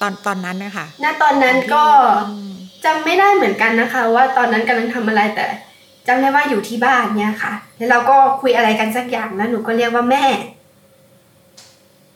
[0.00, 1.84] ตอนตอนนั้นนะคะณตอนนั้นก็
[2.28, 2.52] อืม
[2.84, 5.46] จำไม่ได้เหมือนกันนะคะ ว่าตอนนั้นกำลังทำอะไรแต่
[6.06, 10.24] จำได้ว่าอยู่ที่บ้านเนี่ยค่ะ แล้วเราก็คุยอะไรกันสักอย่างแล้วหนูก็เรียกว่าแม่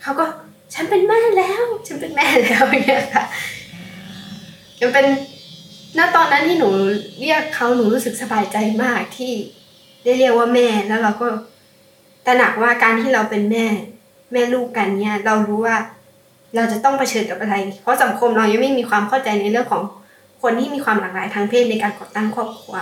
[0.03, 0.25] เขาก็
[0.75, 3.25] ฉันเป็นแม่แล้ว ฉันเป็นแม่แล้วเนี่ยค่ะ
[4.81, 5.07] มันเป็น
[5.99, 6.69] ณตอนนั้นที่หนู
[7.21, 9.33] เรียกเขาหนูรู้สึกสบายใจมากที่
[10.05, 11.27] ได้เรียกว่าแม่แล้วเราก็
[12.27, 13.67] ตระหนักว่าการที่เราเป็นแม่
[14.33, 15.77] แม่ลูกกันเนี่ย เรารู้ว่า
[16.55, 19.83] เราจะต้องเผชิญกับอะไร เพราะสังคมเรายังไม่มีความเข้าใจในเรื่องของ
[20.43, 22.77] คนที่มีความหลากหลายทางเพศในการก่อตั้งครอบครัว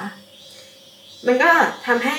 [1.26, 1.50] มันก็
[1.86, 2.18] ทำให้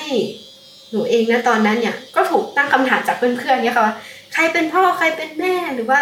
[0.90, 3.94] หนูเองนะตอนนั้นเนี่ย ก็ถูกตั้งคำถามจากเพื่อนๆเนี่ยค่ะว่า
[4.32, 6.00] ใครเป็นพ่อใครเป็นแม่หรือว่า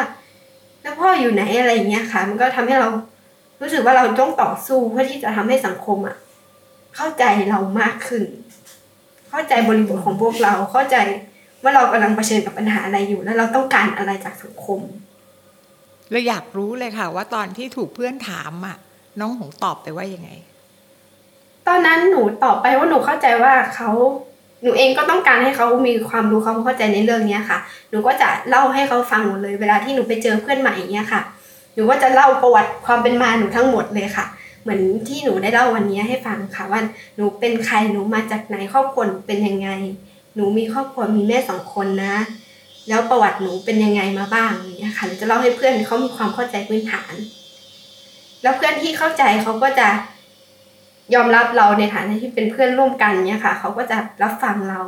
[0.82, 2.88] แล้วพ่ออยู่ไหนอะไรอย่างเงี้ยค่ะ มันก็ทำให้เรา
[3.60, 6.16] รู้สึกว่าเราต้องต่อสู้เพื่อที่จะทำให้สังคมอะ
[6.96, 8.24] เข้าใจเรามากขึ้น
[9.30, 10.96] เข้าใจบริบทของพวกเราเข้าใจ
[11.62, 14.80] ว่าเรากำลังเผชิญกับปัญหาอะไรอยู่ แล้วเราต้องการอะไรจากสังคม
[16.10, 18.76] เราอยากรู้เลยค่ะ ว่าตอนที่ถูกเพื่อนถามอะ
[19.20, 20.30] น้องหงตอบไปว่ายังไง
[21.68, 23.90] ตอนนั้นหนูตอบไปว่าหนูเข้าใจว่าเขา
[24.62, 27.58] หนูเองก็ต้องการให้เขามีความรู้ความเข้าใจในเรื่องเนี้ยค่ะ
[27.90, 31.20] หนูก็จะเล่าให้เขาฟังหมดเลย เวลาที่หนูไปเจอเพื่อนใหม่อย่างเงี้ยค่ะ
[31.74, 34.26] หนูก็จะเล่าประวัติความเป็นมาหนูทั้งหมดเลยค่ะ
[34.62, 36.80] เหมือนที่หนูได้เล่าวันนี้ให้ฟังค่ะว่า
[37.16, 39.68] หนูเป็นใครหนูมาจากไหนครอบครัวเป็นยังไง
[40.34, 42.14] หนูมีครอบครัวมีแม่สองคนนะ
[42.88, 47.14] แล้วประวัติหนูเป็นยังไงมาบ้างอย่างเงี้ยค่ะหนูจะเล่าให้เพื่อนเขามีความเข้าใจพื้นฐาน
[48.42, 49.88] แล้วเพื่อนที่เข้าใจเขาก็จะ
[51.14, 54.80] ยอมรับเราในฐานะที่เป็นเพื่อนร่วมกันเนี่ยค่ะ เขาก็จะรับฟังเรา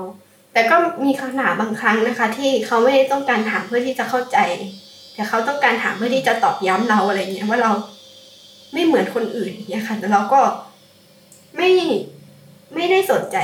[0.53, 4.39] แต่ก็มีคำถามบางครั้งนะคะ ที่เขาไม่ได้ต้องการถามเพื่อที่จะเข้าใจ
[5.15, 7.73] แต่เขาต้องการถามเพื่อที่จะตอกย้ำเราอะไรเงี้ยว่าเรา
[8.73, 10.41] ไม่เหมือนคนอื่นเนี่ยค่ะแต่เราก็
[11.57, 11.71] ไม่
[12.75, 13.37] ไม่ได้สนใจ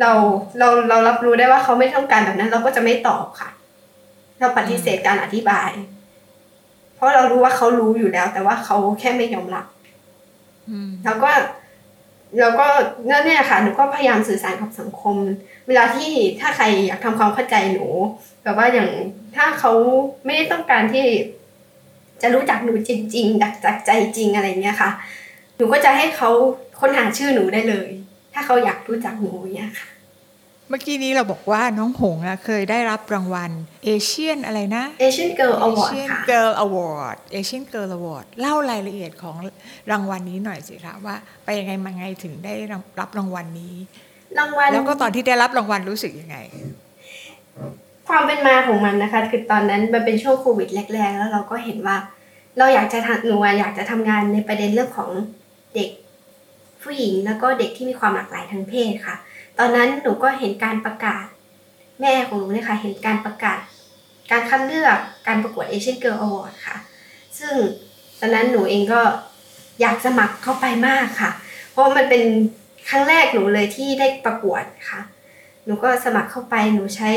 [0.00, 0.10] เรา
[0.58, 3.50] เราเรารับรู้ได้ว่าเขาไม่ต้องการแบบนั้น เราก็จะไม่ตอบค่ะ
[4.40, 5.70] เราปฏิเสธการอธิบาย
[6.94, 9.66] เพราะเรารู้ว่าเขารู้อยู่แล้ว แต่ว่าเขาแค่ไม่ยอมรับ
[11.04, 11.30] แล้วก็
[12.38, 12.66] แล้วก็
[13.10, 15.16] นั่นเนี่ยค่ะหนูก็พยายามสื่อสารกับสังคม
[15.68, 17.86] เวลาที่ถ้าใครอยากทำความเข้าใจหนู
[18.42, 18.88] แบบว่าอย่าง
[19.36, 19.72] ถ้าเขา
[20.24, 21.04] ไม่ได้ต้องการที่
[22.22, 24.90] จะรู้จักหนูจริง ๆ ดักจากใจจริงอะไรเงี้ยค่ะ
[25.56, 26.30] หนูก็จะให้เขา
[26.80, 27.88] ค้นหาชื่อหนูได้เลย
[28.32, 29.88] ถ้าเขาอยากรู้จักหนูเนี่ยค่ะ
[30.68, 33.50] เมื่อกี้นี้เราบอกว่าน้องหงอะเคยได้รับรางวัล
[33.84, 39.36] เอเชียนอะไรนะ Asian Girl Award Asian ค่ะ Girl Award Asian Girl Award เล่ารายละเอียดของ
[39.90, 42.54] รางวัลนี้หน่อยสิคะว่าไปยังไงมาไงถึงได้
[43.00, 43.74] รับรางวัลนี้
[44.38, 46.36] รางวัลแล้วก็ตอนที่ได้รับรางวัลรู้สึกยังไง
[48.08, 51.96] ความเป็นมาของมันนะคะ คือตอนนั้นมันเป็นช่วงโควิดแรกๆแล้วเราก็เห็นว่า
[52.58, 55.10] เราอยากจะทำหนูอะอยากจะทำงานในประเด็นเรื่องของ
[55.74, 55.88] เด็ก
[56.82, 59.16] ผู้หญิงแล้วก็เด็กที่มีความหลากหลายทางเพศค่ะ
[59.58, 61.26] ตอนนั้นหนูก็เห็นการประกาศ
[62.00, 63.60] แม่ของหนูเนี่ยค่ะเห็นการประกาศ
[64.30, 66.76] การคัดเลือกการประกวด Asian Girl Award ค่ะ
[67.38, 67.54] ซึ่ง
[68.20, 69.02] ตอนนั้นหนูเองก็
[69.80, 71.30] อยากสมัครเข้าไปมากค่ะ
[71.70, 72.22] เพราะมันเป็น
[72.88, 75.00] ครั้งแรกหนูเลยที่ได้ประกวดค่ะ
[75.64, 77.10] หนูก็สมัครเข้าไปหนูใช้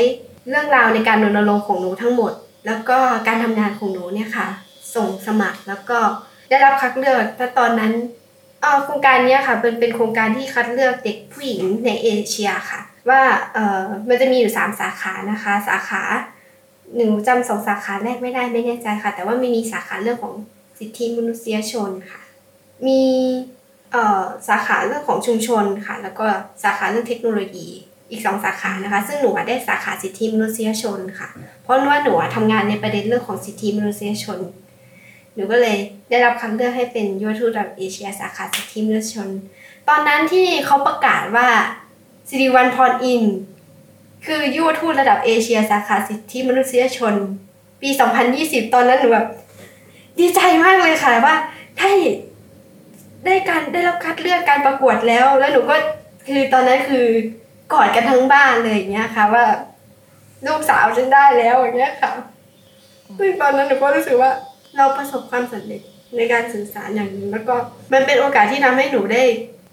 [0.48, 2.32] เรื่องราวในการรณรงค์ของหนูทั้งหมด
[2.66, 4.46] แล้วก็การทำงานของหนูเนี่ยค่ะ
[4.94, 5.98] ส่งสมัครแล้วก็
[6.48, 7.92] ได้รับคัดเลือกแต่ตอนนั้น
[8.84, 13.20] โครงการนี้ค่ะเป็นเป็นโครงการที่คัดเลือกเด็กผู้หญิงในเอเชียค่ะ ว่า
[13.54, 16.02] เอ่อมันจะมีอยู่สามสาขานะคะ สาขา
[16.96, 20.34] หนูจำสองสาขาแรกไม่ได้ไม่แน่ใจค่ะ แต่ว่าไม่มีสาขาเรื่องของ
[20.78, 22.22] สิทธิมนุษยชนค่ะ
[22.86, 23.02] มี
[23.92, 26.26] เอ่อสาขาเรื่องของชุมชนค่ะ แล้วก็
[26.62, 27.68] สาขาเรื่องเทคโนโลยี
[28.10, 31.28] อีกสองสาขานะคะ ซึ่งหนูได้สาขาสิทธิมนุษยชนค่ะ
[31.62, 34.38] เพราะว่าหนูอะทำงานในประเด็นเรื่องของสิทธิมนุษยชน
[35.38, 35.76] นูก็เลย
[36.10, 39.28] ได้รับคัดเลือกให้เป็นยูทูตระดับเอเชียสาขาสิทธิมนุษยชน
[39.88, 41.48] ตอนนั้นที่เขาประกาศว่า
[42.28, 43.24] สิริวัลพรอิน
[44.26, 47.14] คือยูทูตระดับเอเชียสาขาสิทธิมนุษยชน
[47.82, 47.90] ปี
[48.32, 49.26] 2020 ตอนนั้นหนูแบบ
[50.18, 51.36] ดีใจมากเลยค่ะว่า
[51.78, 51.90] ได้
[53.24, 55.76] ได้การได้รับคัดเลือกการประกวดแล้ว แล้วหนูก็
[56.26, 57.06] คือตอนนั้นคือ
[57.72, 59.44] กอดกันทั้งบ้านเลยอย่างเงี้ยค่ะว่า
[60.46, 62.12] ลูกสาวฉันได้แล้วอย่างเงี้ยค่ะ
[63.18, 64.30] ซึ่งตอนนั้นหนูก็รู้สึกว่า
[64.76, 65.82] เราประสบความสำเร็จ
[66.16, 67.54] ในการสื่อสารอย่างหนึ่งแล้วก็
[67.92, 69.22] มันเป็นโอกาสที่ทำให้หนูได้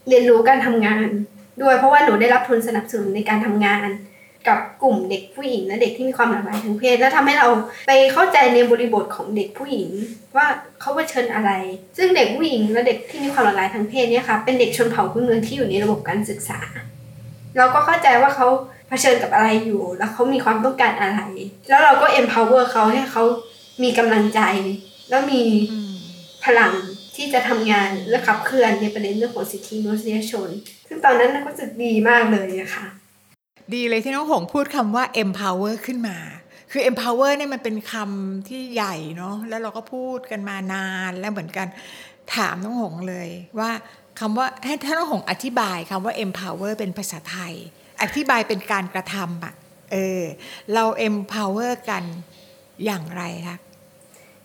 [0.08, 1.08] เรียนรู้การทำงาน
[1.62, 3.90] ด้วยเพราะว่าหนูได้รับทุนสนับสนุนในการทำงาน
[4.48, 7.48] กับกลุ่มเด็กผู้หญิงและเด็กที่มีความหลากหลายทางเพศ และทำให้เรา
[7.88, 9.90] ไปเข้าใจในบริบทของเด็กผู้หญิง
[10.36, 10.46] ว่า
[10.82, 11.52] เขาเผชิญอะไร
[11.98, 16.60] ซึ่งเด็กผู้หญิงและเด็กที่มีความหลากหลายทางเพศเนี่ยค่ะเป็นเด็กชนเผ่าพื้นเมืองที่อยู่ในระบบการศึกษา
[17.58, 18.48] เราก็เข้าใจว่าเขา
[18.90, 21.20] เผชิญกับอะไรอยู่ แล้วเขามีความต้องการอะไร
[21.70, 23.24] แล้วเราก็ empower เขาให้เขา
[23.84, 24.42] มีกำลังใจ
[25.10, 25.42] แล้วมี
[26.46, 26.74] พลัง
[27.16, 30.50] ที่จะทำงานและขับเคลื่อนในประเด็นเรื่องของสิทธิมนุษยชน
[30.88, 32.88] ซึ่งตอนนั้นก็รู้สึกดีมากเลยอะค่ะ
[33.74, 36.18] ดีเลยที่น้องหงพูดคำว่า empower ขึ้นมา
[36.72, 41.68] คือ empower เนี่ยมันเป็นคำที่ใหญ่เนาะแล้วเราก็พูดกันมานานแล้วเหมือนกัน
[42.36, 43.72] ถามน้องหงเลยว่า
[44.20, 47.54] คำว่าให้ถ้าน้องหงอธิบายคำว่า empower เป็นภาษาไทย
[48.02, 49.54] อธิบายเป็นการกระทำอะ
[49.92, 50.22] เออ
[50.74, 52.04] เรา empower กัน
[52.86, 53.58] อย่างไรคะ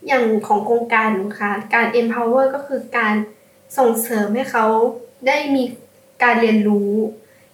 [0.07, 3.15] อย่างของโครงการหนูค่ะการ empower ก็คือการ
[3.79, 4.67] ส่งเสริมให้เขา
[5.27, 5.63] ได้มี
[6.23, 6.93] การเรียนรู้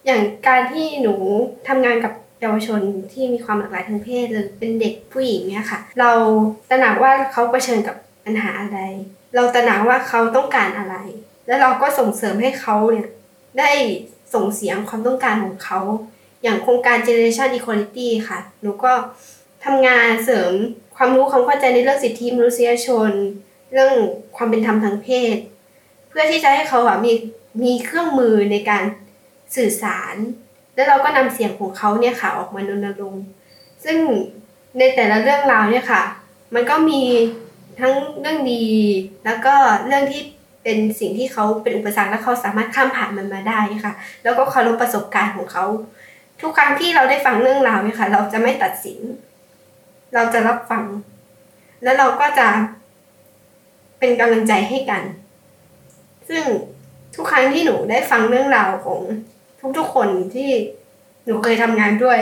[0.07, 1.15] อย่างการที่หนู
[1.69, 2.81] ทำงานกับเยาวชน
[3.13, 6.13] ที่มีความหลากหลายทางเพศหรือเป็นเด็กผู้หญิงเนี่ยค่ะ เรา
[6.71, 8.79] ตระหนักว่าเขาเผชิญกับปัญหาอะไร
[9.35, 10.97] เราตระหนักว่าเขาต้องการอะไร
[11.47, 13.09] แล้วเราก็ส่งเสริมให้เขาเนี่ย
[13.59, 13.71] ได้
[14.35, 15.81] ส่งเสียงความต้องการของเขา
[16.43, 18.93] อย่างโครงการ Generation Equality ค่ะ หนูก็
[19.65, 20.53] ทำงานเสริม
[20.97, 23.11] ความรู้ความเข้าใจในเรื่องสิทธิมนุษยชน
[23.73, 23.93] เรื่อง
[24.37, 25.37] ความเป็นธรรมทางเพศ
[26.09, 27.13] เพื่อที่จะให้เขาอะมี
[27.65, 28.85] มีเครื่องมือในการ
[29.57, 30.15] สื่อสาร
[30.75, 33.25] แล้วเราก็นำเสียงของเขาเนี่ยค่ะออกมารณรงค์
[33.85, 33.99] ซึ่ง
[34.79, 36.03] ในแต่ละเรื่องราวเนี่ยค่ะ
[36.55, 37.03] มันก็มี
[37.81, 38.65] ทั้งเรื่องดี
[39.25, 39.55] แล้วก็
[39.87, 40.23] เรื่องที่
[40.63, 43.93] เป็นสิ่งที่เขาเป็นอุปสรรคและเขาสามารถข้ามผ่านมันมาได้ค่ะ
[44.25, 45.65] แล้วก็เคารพประสบการณ์ของเขา
[46.41, 49.01] ทุกครั้งที่เราได้ฟังเรื่องราวเนี่ยค่ะ เราจะไม่ตัดสิน
[50.14, 50.85] เราจะรับฟัง
[51.83, 52.49] แล้วเราก็จะ
[53.99, 55.03] เป็นกำลังใจให้กัน
[56.29, 56.45] ซึ่ง
[57.14, 59.01] ทุกครั้งที่หนูได้ฟังเรื่องราวของ
[59.79, 60.51] ทุกๆคนที่
[61.27, 62.19] หนูเคยทำงานด้วย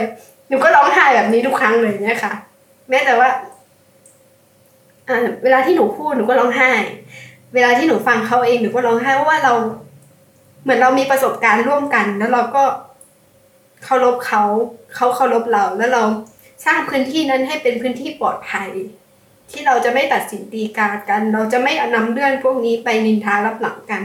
[0.49, 2.33] หนูก็ร้องไห้แบบนี้ทุกครั้งเลยเนี่ยค่ะ
[2.89, 3.29] แม้แต่ว่า
[5.09, 6.71] อ่าเวลาที่หนูพูดหนูก็ร้องไห้
[7.53, 9.53] เวลาที่หนูฟังเขาเองหนูก็ร้องไห้เพราะว่าเรา
[10.63, 12.63] เหมือนเรามีประสบการณ์ร่วมกัน แล้วเราก็
[13.83, 14.43] เคารพเขา
[14.95, 16.03] เขาเคารพเราแล้วเรา
[16.65, 18.69] สร้างพื้นที่นั้นให้เป็นพื้นที่ปลอดภัย
[19.51, 24.03] ที่เราจะไม่ตัดสินตีกากัน เราจะไม่นำเรื่องพวกนี้ไปนินทารับหลังกัน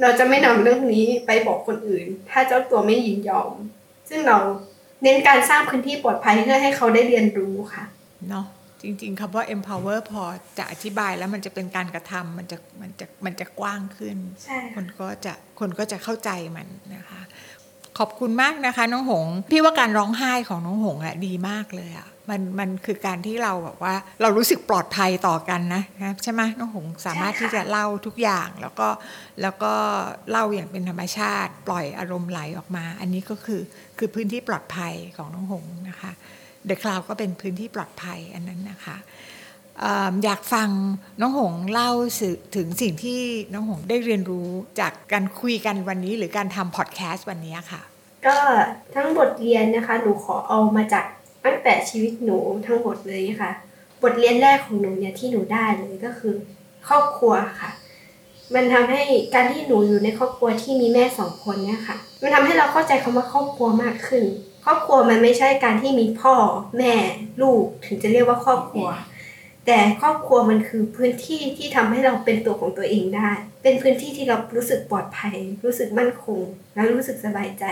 [0.00, 3.52] เราจะไม่นำเรื่องนี้ไปบอกคนอื่น ถ้าเจ้าตัวไม่ยินยอม
[4.08, 4.38] ซึ่งเรา
[5.02, 7.84] เน้นการสร้างพื้นที่ปลอดภัยเพื่อให้เขาได้เรียนรู้ค่ะ
[8.28, 8.46] เนาะ
[8.82, 10.22] จริงๆคำว่า empower พอ
[10.58, 17.17] จะอธิบายแล้วมันจะเป็นการกระทำมันจะมันจะมันจะกว้างขึ้นใช่คค่ะนก็จะคนก็จะเข้าใจมันนะคะ
[17.98, 25.82] ขอบคุณมากนะคะ น้องหง พี่ว่าการร้องไห้ของน้องหงอะดีมากเลยอะมันมันคือการที่เราแบบว่า เรารู้สึกปลอดภัยต่อกันนะ
[26.22, 28.88] ใช่ไหมน้องหงสามารถที่จะเล่าทุกอย่างแล้วก็
[29.42, 29.72] แล้วก็
[30.30, 33.60] เล่าอย่างเป็นธรรมชาติ ปล่อยอารมณ์ไหลออกมา อันนี้ก็คือ
[33.98, 36.12] คือพื้นที่ปลอดภัยของน้องหงนะคะ
[36.66, 38.96] เดอะคลาวก็เป็นพื้นที่ปลอดภัยอันนั้นนะคะ
[40.24, 40.68] อยากฟัง
[41.20, 43.20] น้องหงเล่าสึถึงสิ่งที่
[43.52, 44.48] น้องหงได้เรียนรู้
[44.80, 47.82] จากการคุยกันวันนี้หรือการทำพอดแคสต์วันนี้ค่ะ
[48.26, 48.36] ก็
[48.94, 51.04] ทั้งบทเรียนนะคะ หนูขอเอามาจาก
[51.44, 53.50] ตั้งแต่ชีวิตหนูทั้งหมดเลยค่ะ
[54.02, 56.34] บทเรียนแรกของหนูเนี่ยที่หนูได้เลยก็คือ
[56.88, 57.70] ครอบครัวค่ะ
[58.54, 59.02] มันทำให้
[59.34, 64.24] การที่หนูอยู่ในครอบครัวที่มีแม่สองคนเนี่ยค่ะ มันทำให้เราเข้าใจคำว่าครอบครัวมากขึ้น
[64.64, 66.34] ครอบครัวมันไม่ใช่การที่มีพ่อ
[66.78, 66.94] แม่
[67.42, 68.88] ลูกถึงจะเรียกว่าครอบครัว
[69.70, 73.30] แต่ครอบครัวมันคือพื้นที่ที่ทำให้เราเป็นตัวของตัวเองได้
[73.62, 76.40] เป็นพื้นที่ที่เรารู้สึกปลอดภัย รู้สึกมั่นคง
[76.74, 77.64] และรู้สึกสบายใจ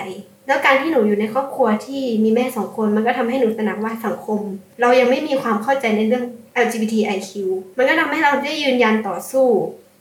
[0.46, 4.40] แล้วการที่หนูอยู่ในครอบครัวที่มีแม่สองคน มันก็ทำให้หนูตระหนักว่าสังคม
[4.80, 6.24] เรายังไม่มีความเข้าใจในเรื่อง
[6.64, 7.30] LGBTIQ
[7.78, 9.46] มันก็ทำให้เราได้ยืนยันต่อสู้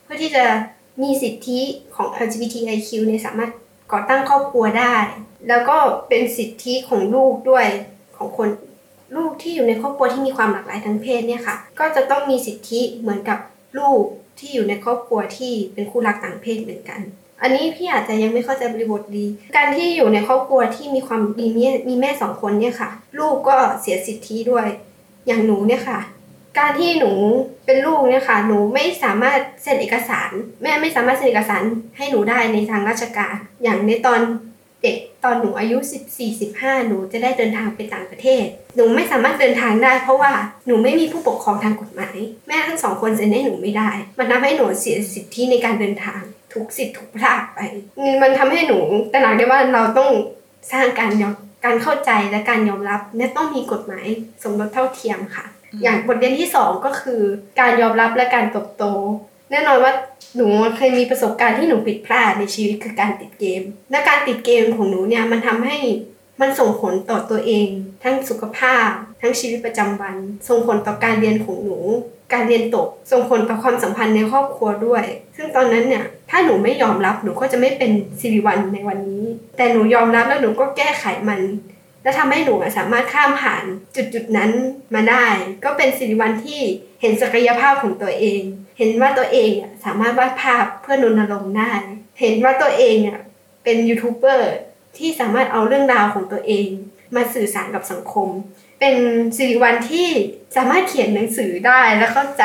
[0.04, 0.46] เพื่อที่จะ
[1.02, 1.60] มีสิทธิ
[1.96, 3.52] ของ LGBTIQ เนี่ยสามารถ
[3.92, 4.96] ก่อตั้งครอบครัวได้
[5.48, 5.78] แล้วก็
[6.10, 7.68] เป็นสิทธิของลูกด้วย
[8.18, 8.50] ของคน
[9.16, 13.40] ลูกที่อยู่ในครอบครัวที่มีความหลากหลายทางเพศเนี่ยค่ะ ก็จะต้องมีสิทธิเหมือนกับ
[13.80, 14.02] ลูก
[14.40, 17.00] ที่อยู่ในครอบครัวที่เป็นคู่รักต่างเพศเหมือนกัน
[17.42, 22.90] อันนี้พี่อาจจะยังไม่เข้าใจบริบทดี การที่อยู่ในครอบครัวที่มีความมีแม่มีแม่สองคนเนี่ยค่ะ
[23.20, 24.68] ลูกก็เสียสิทธิด้วย
[25.28, 26.00] อย่างหนูเนี่ยค่ะ
[26.60, 27.12] การที่หนู
[27.66, 30.32] เป็นลูกเนี่ยค่ะ หนูไม่สามารถเซ็นเอกสาร
[30.64, 31.64] แม่ไม่สามารถเซ็นเอกสาร
[31.98, 34.20] ให้หนูได้ในทางราชการ อย่างในตอน
[34.86, 35.78] เด็กตอนหนูอายุ
[36.34, 38.46] 14-15 หนูจะได้เดินทางไปต่างประเทศ
[38.76, 40.32] หนูไม่สามารถเดินทางได้ เพราะว่า
[40.66, 42.18] หนูไม่มีผู้ปกครองทางกฎหมาย
[42.48, 46.22] แม่ทั้งสองคนเซ็นให้หนูไม่ได้ มันทำให้หนูเสียสิทธิในการเดินทาง
[46.54, 47.60] ทุกสิทธิ์ทุกพลาดไป
[48.22, 48.80] มันทำให้หนู
[49.14, 50.10] ตระหนักได้ว่าเราต้อง
[50.72, 54.06] สร้างการยอมการเข้าใจและการยอมรับและต้องมีกฎหมาย
[54.44, 55.46] สมรสเท่าเทียมค่ะ
[55.84, 57.22] อย่างบทเรียนที่สองก็คือ
[57.60, 58.84] การยอมรับและการเติบโต
[59.52, 59.94] แน่นอนว่า
[60.36, 65.78] หนูเคยมีประสบการณ์ที่หนูผิดพลาดในชีวิตคือการติดเกม และการติดเกมของหนูเนี่ยมันทำให้
[66.42, 67.68] มันส่งผลต่อตัวเอง
[68.04, 68.90] ทั้งสุขภาพ
[69.22, 70.16] ทั้งชีวิตประจำวัน
[70.50, 71.80] ส่งผลต่อการเรียนของหนู
[72.34, 75.04] การเรียนตก ส่งผลต่อความสัมพันธ์ในครอบครัวด้วย
[75.36, 79.24] ซึ่งตอนนั้นเนี่ยถ้าหนูไม่ยอมรับหนูก็จะไม่เป็นสิริวัลในวันนี้
[79.58, 81.42] แต่หนูยอมรับแล้วหนูก็แก้ไขมัน
[82.04, 83.64] และทำให้หนูสามารถข้ามผ่าน
[83.96, 84.52] จุดจุดนั้น
[84.96, 85.26] มาได้
[85.66, 86.60] ก็เป็นสิริวัลที่
[87.02, 88.42] เห็นศักยภาพของตัวเอง
[88.78, 89.52] เห็นว่าตัวเอง
[89.86, 91.74] สามารถวาดภาพเพื่อนนรงค์ได้
[92.20, 92.98] เห็นว่าตัวเอง
[93.64, 94.54] เป็นยูทูบเบอร์
[94.98, 96.68] ที่สามารถเอาเรื่องราวของตัวเอง
[97.16, 98.30] มาสื่อสารกับสังคม
[98.80, 98.96] เป็น
[99.38, 100.08] สิริวัลที่
[100.58, 102.44] สามารถเขียนหนังสือได้และเข้าใจ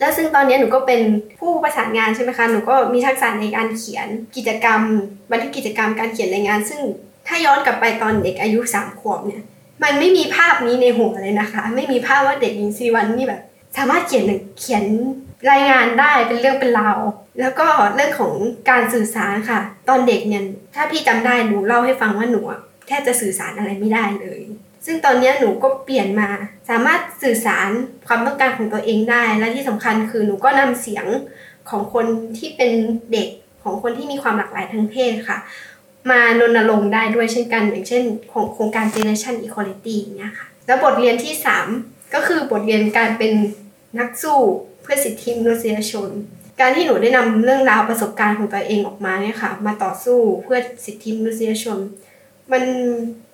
[0.00, 1.02] แล้วซึ่งตอนนี้หนูก็เป็น
[1.40, 4.80] ผู้ประสานงานใช่ไหมคะ หนูก็มีทักษะในการเขียนกิจกรรม
[5.30, 6.80] บันทึกกิจกรรมการเขียนรายงาน ซึ่ง
[7.26, 9.42] ถ้าย้อนกลับไปตอนเด็กอายุสามขวบเนี่ย
[9.82, 13.42] มันไม่มีภาพนี้ในหัวเลยนะคะ ไม่มีภาพว่าเด็กหญิงสิริวัลนี่แบบ
[13.76, 14.24] สามารถเขียน
[14.58, 14.84] เขียน
[15.50, 16.98] รายงานได้เป็นเรื่องเป็นราว
[17.40, 18.34] แล้วก็เรื่องของ
[18.70, 22.40] การสื่อสารค่ะ ตอนเด็กเนี่ยถ้าพี่จำได้หนูเล่าให้ฟังว่าหนู
[22.86, 24.40] แทบจะสื่อสารอะไรไม่ได้เลย
[24.86, 26.28] ซึ่งตอนนี้หนูก็เปลี่ยนมา
[26.70, 27.68] สามารถสื่อสาร
[28.06, 31.06] ความต้องการของตัวเองได้ และที่สำคัญคือหนูก็นำเสียง
[31.70, 32.06] ของคน
[32.38, 32.72] ที่เป็น
[33.12, 33.28] เด็ก
[33.62, 35.38] ของคนที่มีความหลากหลายทางเพศค่ะ
[36.10, 41.34] มานนรงค์ได้ด้วยเช่นกัน อย่างเช่น ของโครงการ Generation Equality เนี่ยค่ะ แล้วบทเรียนที่
[41.74, 43.32] 3 ก็คือบทเรียนการเป็น
[43.98, 44.40] นักสู้
[44.90, 46.10] พื่อสิทธิมนุษยชน
[46.60, 51.78] การที่หนูได้นำเรื่องราวประสบการณ์ของตัวเองออกมาเนี่ยค่ะ มาต่อสู้เพื่อสิทธิมนุษยชน
[52.52, 52.62] มัน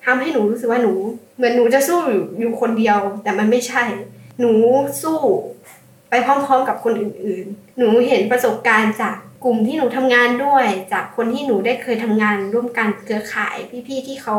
[0.05, 0.93] ทำให้หนูรู้สึกว่าหนู
[1.37, 1.99] เหมือนหนูจะสู้
[2.39, 3.83] อยู่คนเดียว แต่มันไม่ใช่
[4.39, 4.51] หนู
[5.03, 5.17] สู้
[6.09, 13.55] ไปพร้อมๆกับคนอื่นๆ หนูเห็นประสบการณ์จากกลุ่มที่หนูทำงานด้วย จากคนที่หนูได้เคยทำงานร่วมกันเครือข่าย
[13.87, 14.35] พี่ๆที่เขา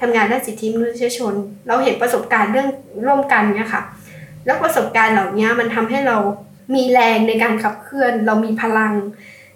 [0.00, 1.34] ทำงานด้านสิทธิมนุษยชน
[1.66, 2.68] เราเห็นประสบการณ์เรื่อง
[3.06, 3.82] ร่วมกันเนี่ยค่ะ
[4.46, 6.16] แล้วประสบการณ์เหล่านี้มันทำให้เรา
[6.74, 8.94] มีแรงในการขับเคลื่อน เรามีพลัง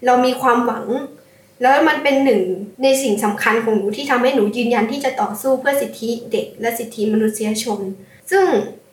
[0.07, 0.87] เรามีความหวัง
[1.61, 2.43] แล้วมันเป็นหนึ่ง
[2.83, 7.81] ในสิ่งสำคัญของหนูที่ทำให้หนูยืนยันที่จะต่อสู้เพื่อสิทธิเด็กและสิทธิมนุษยชน
[8.31, 8.47] ซึ่ง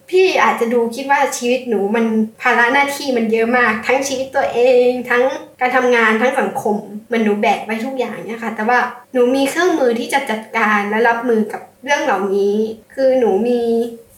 [0.10, 2.06] พี่อาจจะดูคิดว่าชีวิตหนูมัน
[2.42, 5.24] ภาระหน้าที่มันเยอะมาก ทั้งชีวิตตัวเอง ทั้ง
[5.62, 6.78] การทำงานทั้งสังคม
[7.12, 8.80] มันหนูแบกไว้ทุกอย่างเนี่ยค่ะแต่ว่า
[9.14, 12.56] หนูมีเครื่องมือที่จะจัดการและรับมือกับเรื่องเหล่านี้
[12.94, 13.60] คือหนูมี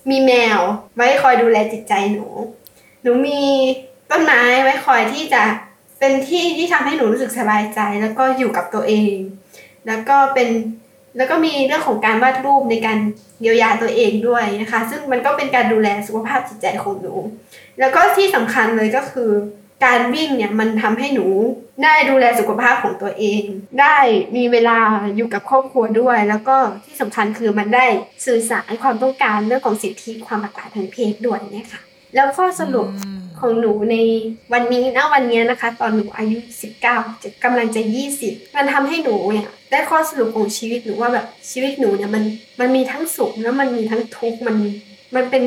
[0.09, 0.59] มีแมว
[0.95, 2.25] ไว้คอยดูแลจิตใจหนู
[3.07, 3.41] นูมี
[4.11, 5.43] ต้นไม้ไว้คอยที่จะ
[5.99, 9.15] เป็นที่ที่ทำให้หนูรู้สึกสบายใจ แล้วก็อยู่กับตัวเอง
[9.87, 10.49] แล้วก็เป็น
[11.17, 12.97] แล้วก็มีเรื่องของการวาดรูปในการ
[13.41, 17.13] เยียวยาตัวเองด้วยนะคะ ซึ่งมันก็เป็นการดูแลสุขภาพจิตใจของหนู
[17.79, 19.31] แล้วก็ที่สำคัญเลยก็คือ
[19.85, 21.27] การวิ่งเนี่ยมันทำให้หนู
[21.83, 23.41] ได้ดูแลสุขภาพของตัวเอง
[23.81, 23.97] ได้
[24.35, 24.79] มีเวลา
[25.15, 27.85] อยู่กับครอบครัวด้วย แล้วก็ที่สำคัญคือมันได้
[28.25, 31.81] สื่อสารความต้องการเรื่องของสิทธิความหลากหลายทางเพศด้วยเนี่ยค่ะ
[32.15, 32.87] แล้วข้อสรุป
[33.39, 33.95] ของหนูใน
[34.53, 36.37] วันนี้ณวันนี้นะคะ ตอนหนูอายุ
[36.81, 37.81] 19จะกำลังจะ
[38.19, 42.23] 20 มันทำให้หนูเนี่ยได้ข้อสรุปของชีวิตหนูว่าแบบชีวิตหนูเนี่ยมัน
[42.59, 44.57] มันมีทั้งสุขแล้วมันมีทั้งทุกข์มัน
[45.15, 45.43] มันเป็น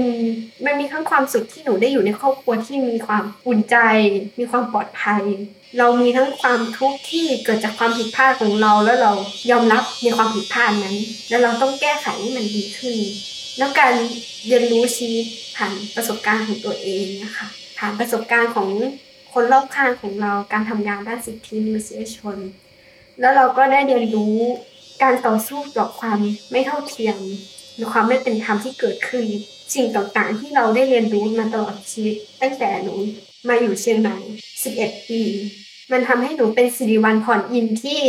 [0.65, 3.77] มันมีทั้งความสุขที่หนูได้อยู่ในครอบครัวที่มีความอุ่นใจ
[4.39, 5.23] มีความปลอดภัย
[5.79, 9.13] เรามีทั้งความทุกข์ที่เกิดจากความผิดพลาดของเราแล้วเรา
[9.51, 10.97] ยอมรับในความผิดพลาดนั้น
[11.29, 12.97] แล้วเราต้องแก้ไขให้มันดีขึ้น
[13.61, 13.95] แล้วการ
[14.47, 17.47] เรียนรู้ชีวิตผ่านประสบการณ์ของตัวเองนะคะ
[17.79, 18.69] ผ่านประสบการณ์ของ
[19.33, 22.37] คนรอบข้างของเราการทำงานด้านสิทธิมนุษยชน
[23.21, 24.37] แล้วเราก็ได้เรียนรู้
[25.03, 26.19] การต่อสู้ต่อความ
[26.51, 27.19] ไม่เท่าเทียม
[27.75, 29.25] หรือความไม่เป็นธรรมที่เกิดขึ้น
[29.75, 32.95] สิ่งต่างๆ ที่เราได้เรียนรู้มาตลอดชีวิต ตั้งแต่หนู
[33.49, 34.17] มาอยู่เชียงใหม่
[34.63, 35.23] 11 ปี
[35.93, 38.01] มันทำให้หนูเป็นสิริวัลพรอินที่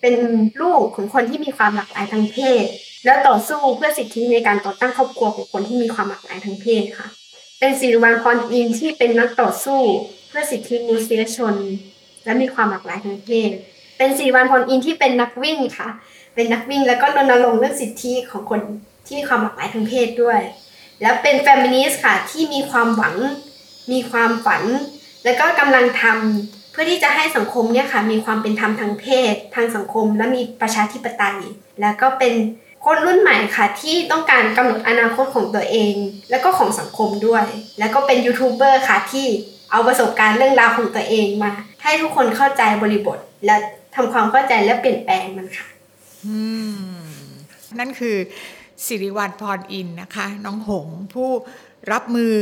[0.00, 0.14] เป็น
[0.60, 2.66] ลูกของคนที่มีความหลากหลายทางเพศ
[3.06, 7.06] แล้วต่อสู้เพื่อสิทธิในการต่อตั้งครอบครัวของคนที่มีความหลากหลายทางเพศค่ะ
[7.60, 9.80] เป็นสิริวัลพรอินที่เป็นนักต่อสู้
[10.28, 11.54] เพื่อสิทธิมนุษยชน
[12.24, 13.50] และมีความหลากหลายทางเพศ
[13.98, 15.88] เป็นสิริวัลพรอินที่เป็นนักวิ่งค่ะ
[16.34, 18.60] เป็นนักวิ่งแล้วก็รณรงค์เรื่องสิทธิของคน
[19.06, 20.40] ที่มีความหลากหลายทางเพศด้วย
[21.02, 23.16] แล้วเป็นแฟมินิสต์ค่ะที่มีความหวัง
[23.92, 24.62] มีความฝัน
[25.24, 31.38] แล้วก็กำลังทำเพื่อที่จะให้สังคมเนี่ยค่ะมีความเป็นธรรมทางเพศ ทางสังคม และมีประชาธิปไตย
[31.80, 32.34] แล้วก็เป็น
[32.88, 35.94] คนรุ่นใหม่ค่ะที่ต้องการกำหนดอนาคตของตัวเอง
[36.30, 37.44] แล้วก็ของสังคมด้วย
[37.78, 39.26] แล้วก็เป็นยูทูบเบอร์ค่ะที่
[39.70, 41.50] เอาประสบการณ์เรื่องราวของตัวเองมา
[41.82, 43.56] ให้ทุกคนเข้าใจบริบท และ
[43.94, 45.66] ทำความเข้าใจและเปลี่ยนแปลงมันค่ะ
[46.26, 46.38] อื
[46.98, 47.06] ม
[47.78, 48.16] นั่นคือ
[48.86, 51.30] สิริวัลพรอินนะคะ น้องหงผู้
[51.92, 52.34] รับมือ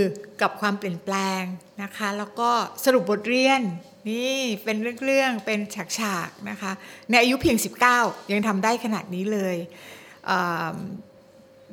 [0.42, 1.42] กับความเปลี่ยนแปลง
[1.82, 2.50] นะคะ แล้วก็
[2.84, 3.60] สรุปบทเรียน
[4.10, 5.60] นี่เป็นเรื่องๆเป็น
[5.98, 6.72] ฉากๆนะคะ
[7.10, 7.56] ในอายุเพียง
[7.94, 9.56] 19 ยังทำได้ขนาดนี้เลย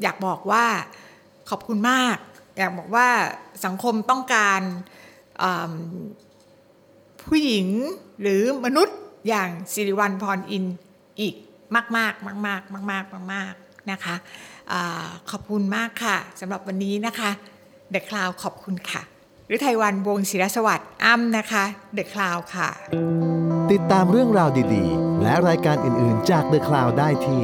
[0.01, 0.65] อยากบอกว่า
[1.49, 2.17] ขอบคุณมาก
[2.57, 3.07] อยากบอกว่า
[3.65, 4.61] สังคมต้องการ
[7.23, 7.67] ผู้หญิง
[8.21, 8.97] หรือมนุษย์
[9.27, 10.65] อย่างสิริวัลพรอิน
[11.19, 11.35] อีก
[11.75, 13.53] มากมากมากมากมากมากมาก
[13.91, 14.15] นะคะ
[15.31, 17.31] ขอบคุณมากค่ะสำหรับวันนี้นะคะ
[17.91, 19.01] เดอะคลาวขอบคุณค่ะ
[19.47, 22.69] หรือไทยวันวงศิรสวัสดิ์อ้ำนะคะเดอะคลาวค่ะ
[23.71, 27.43] ติดตามเรื่องราวดีๆ และรายการอื่นๆจากเดอะคลาวได้ที่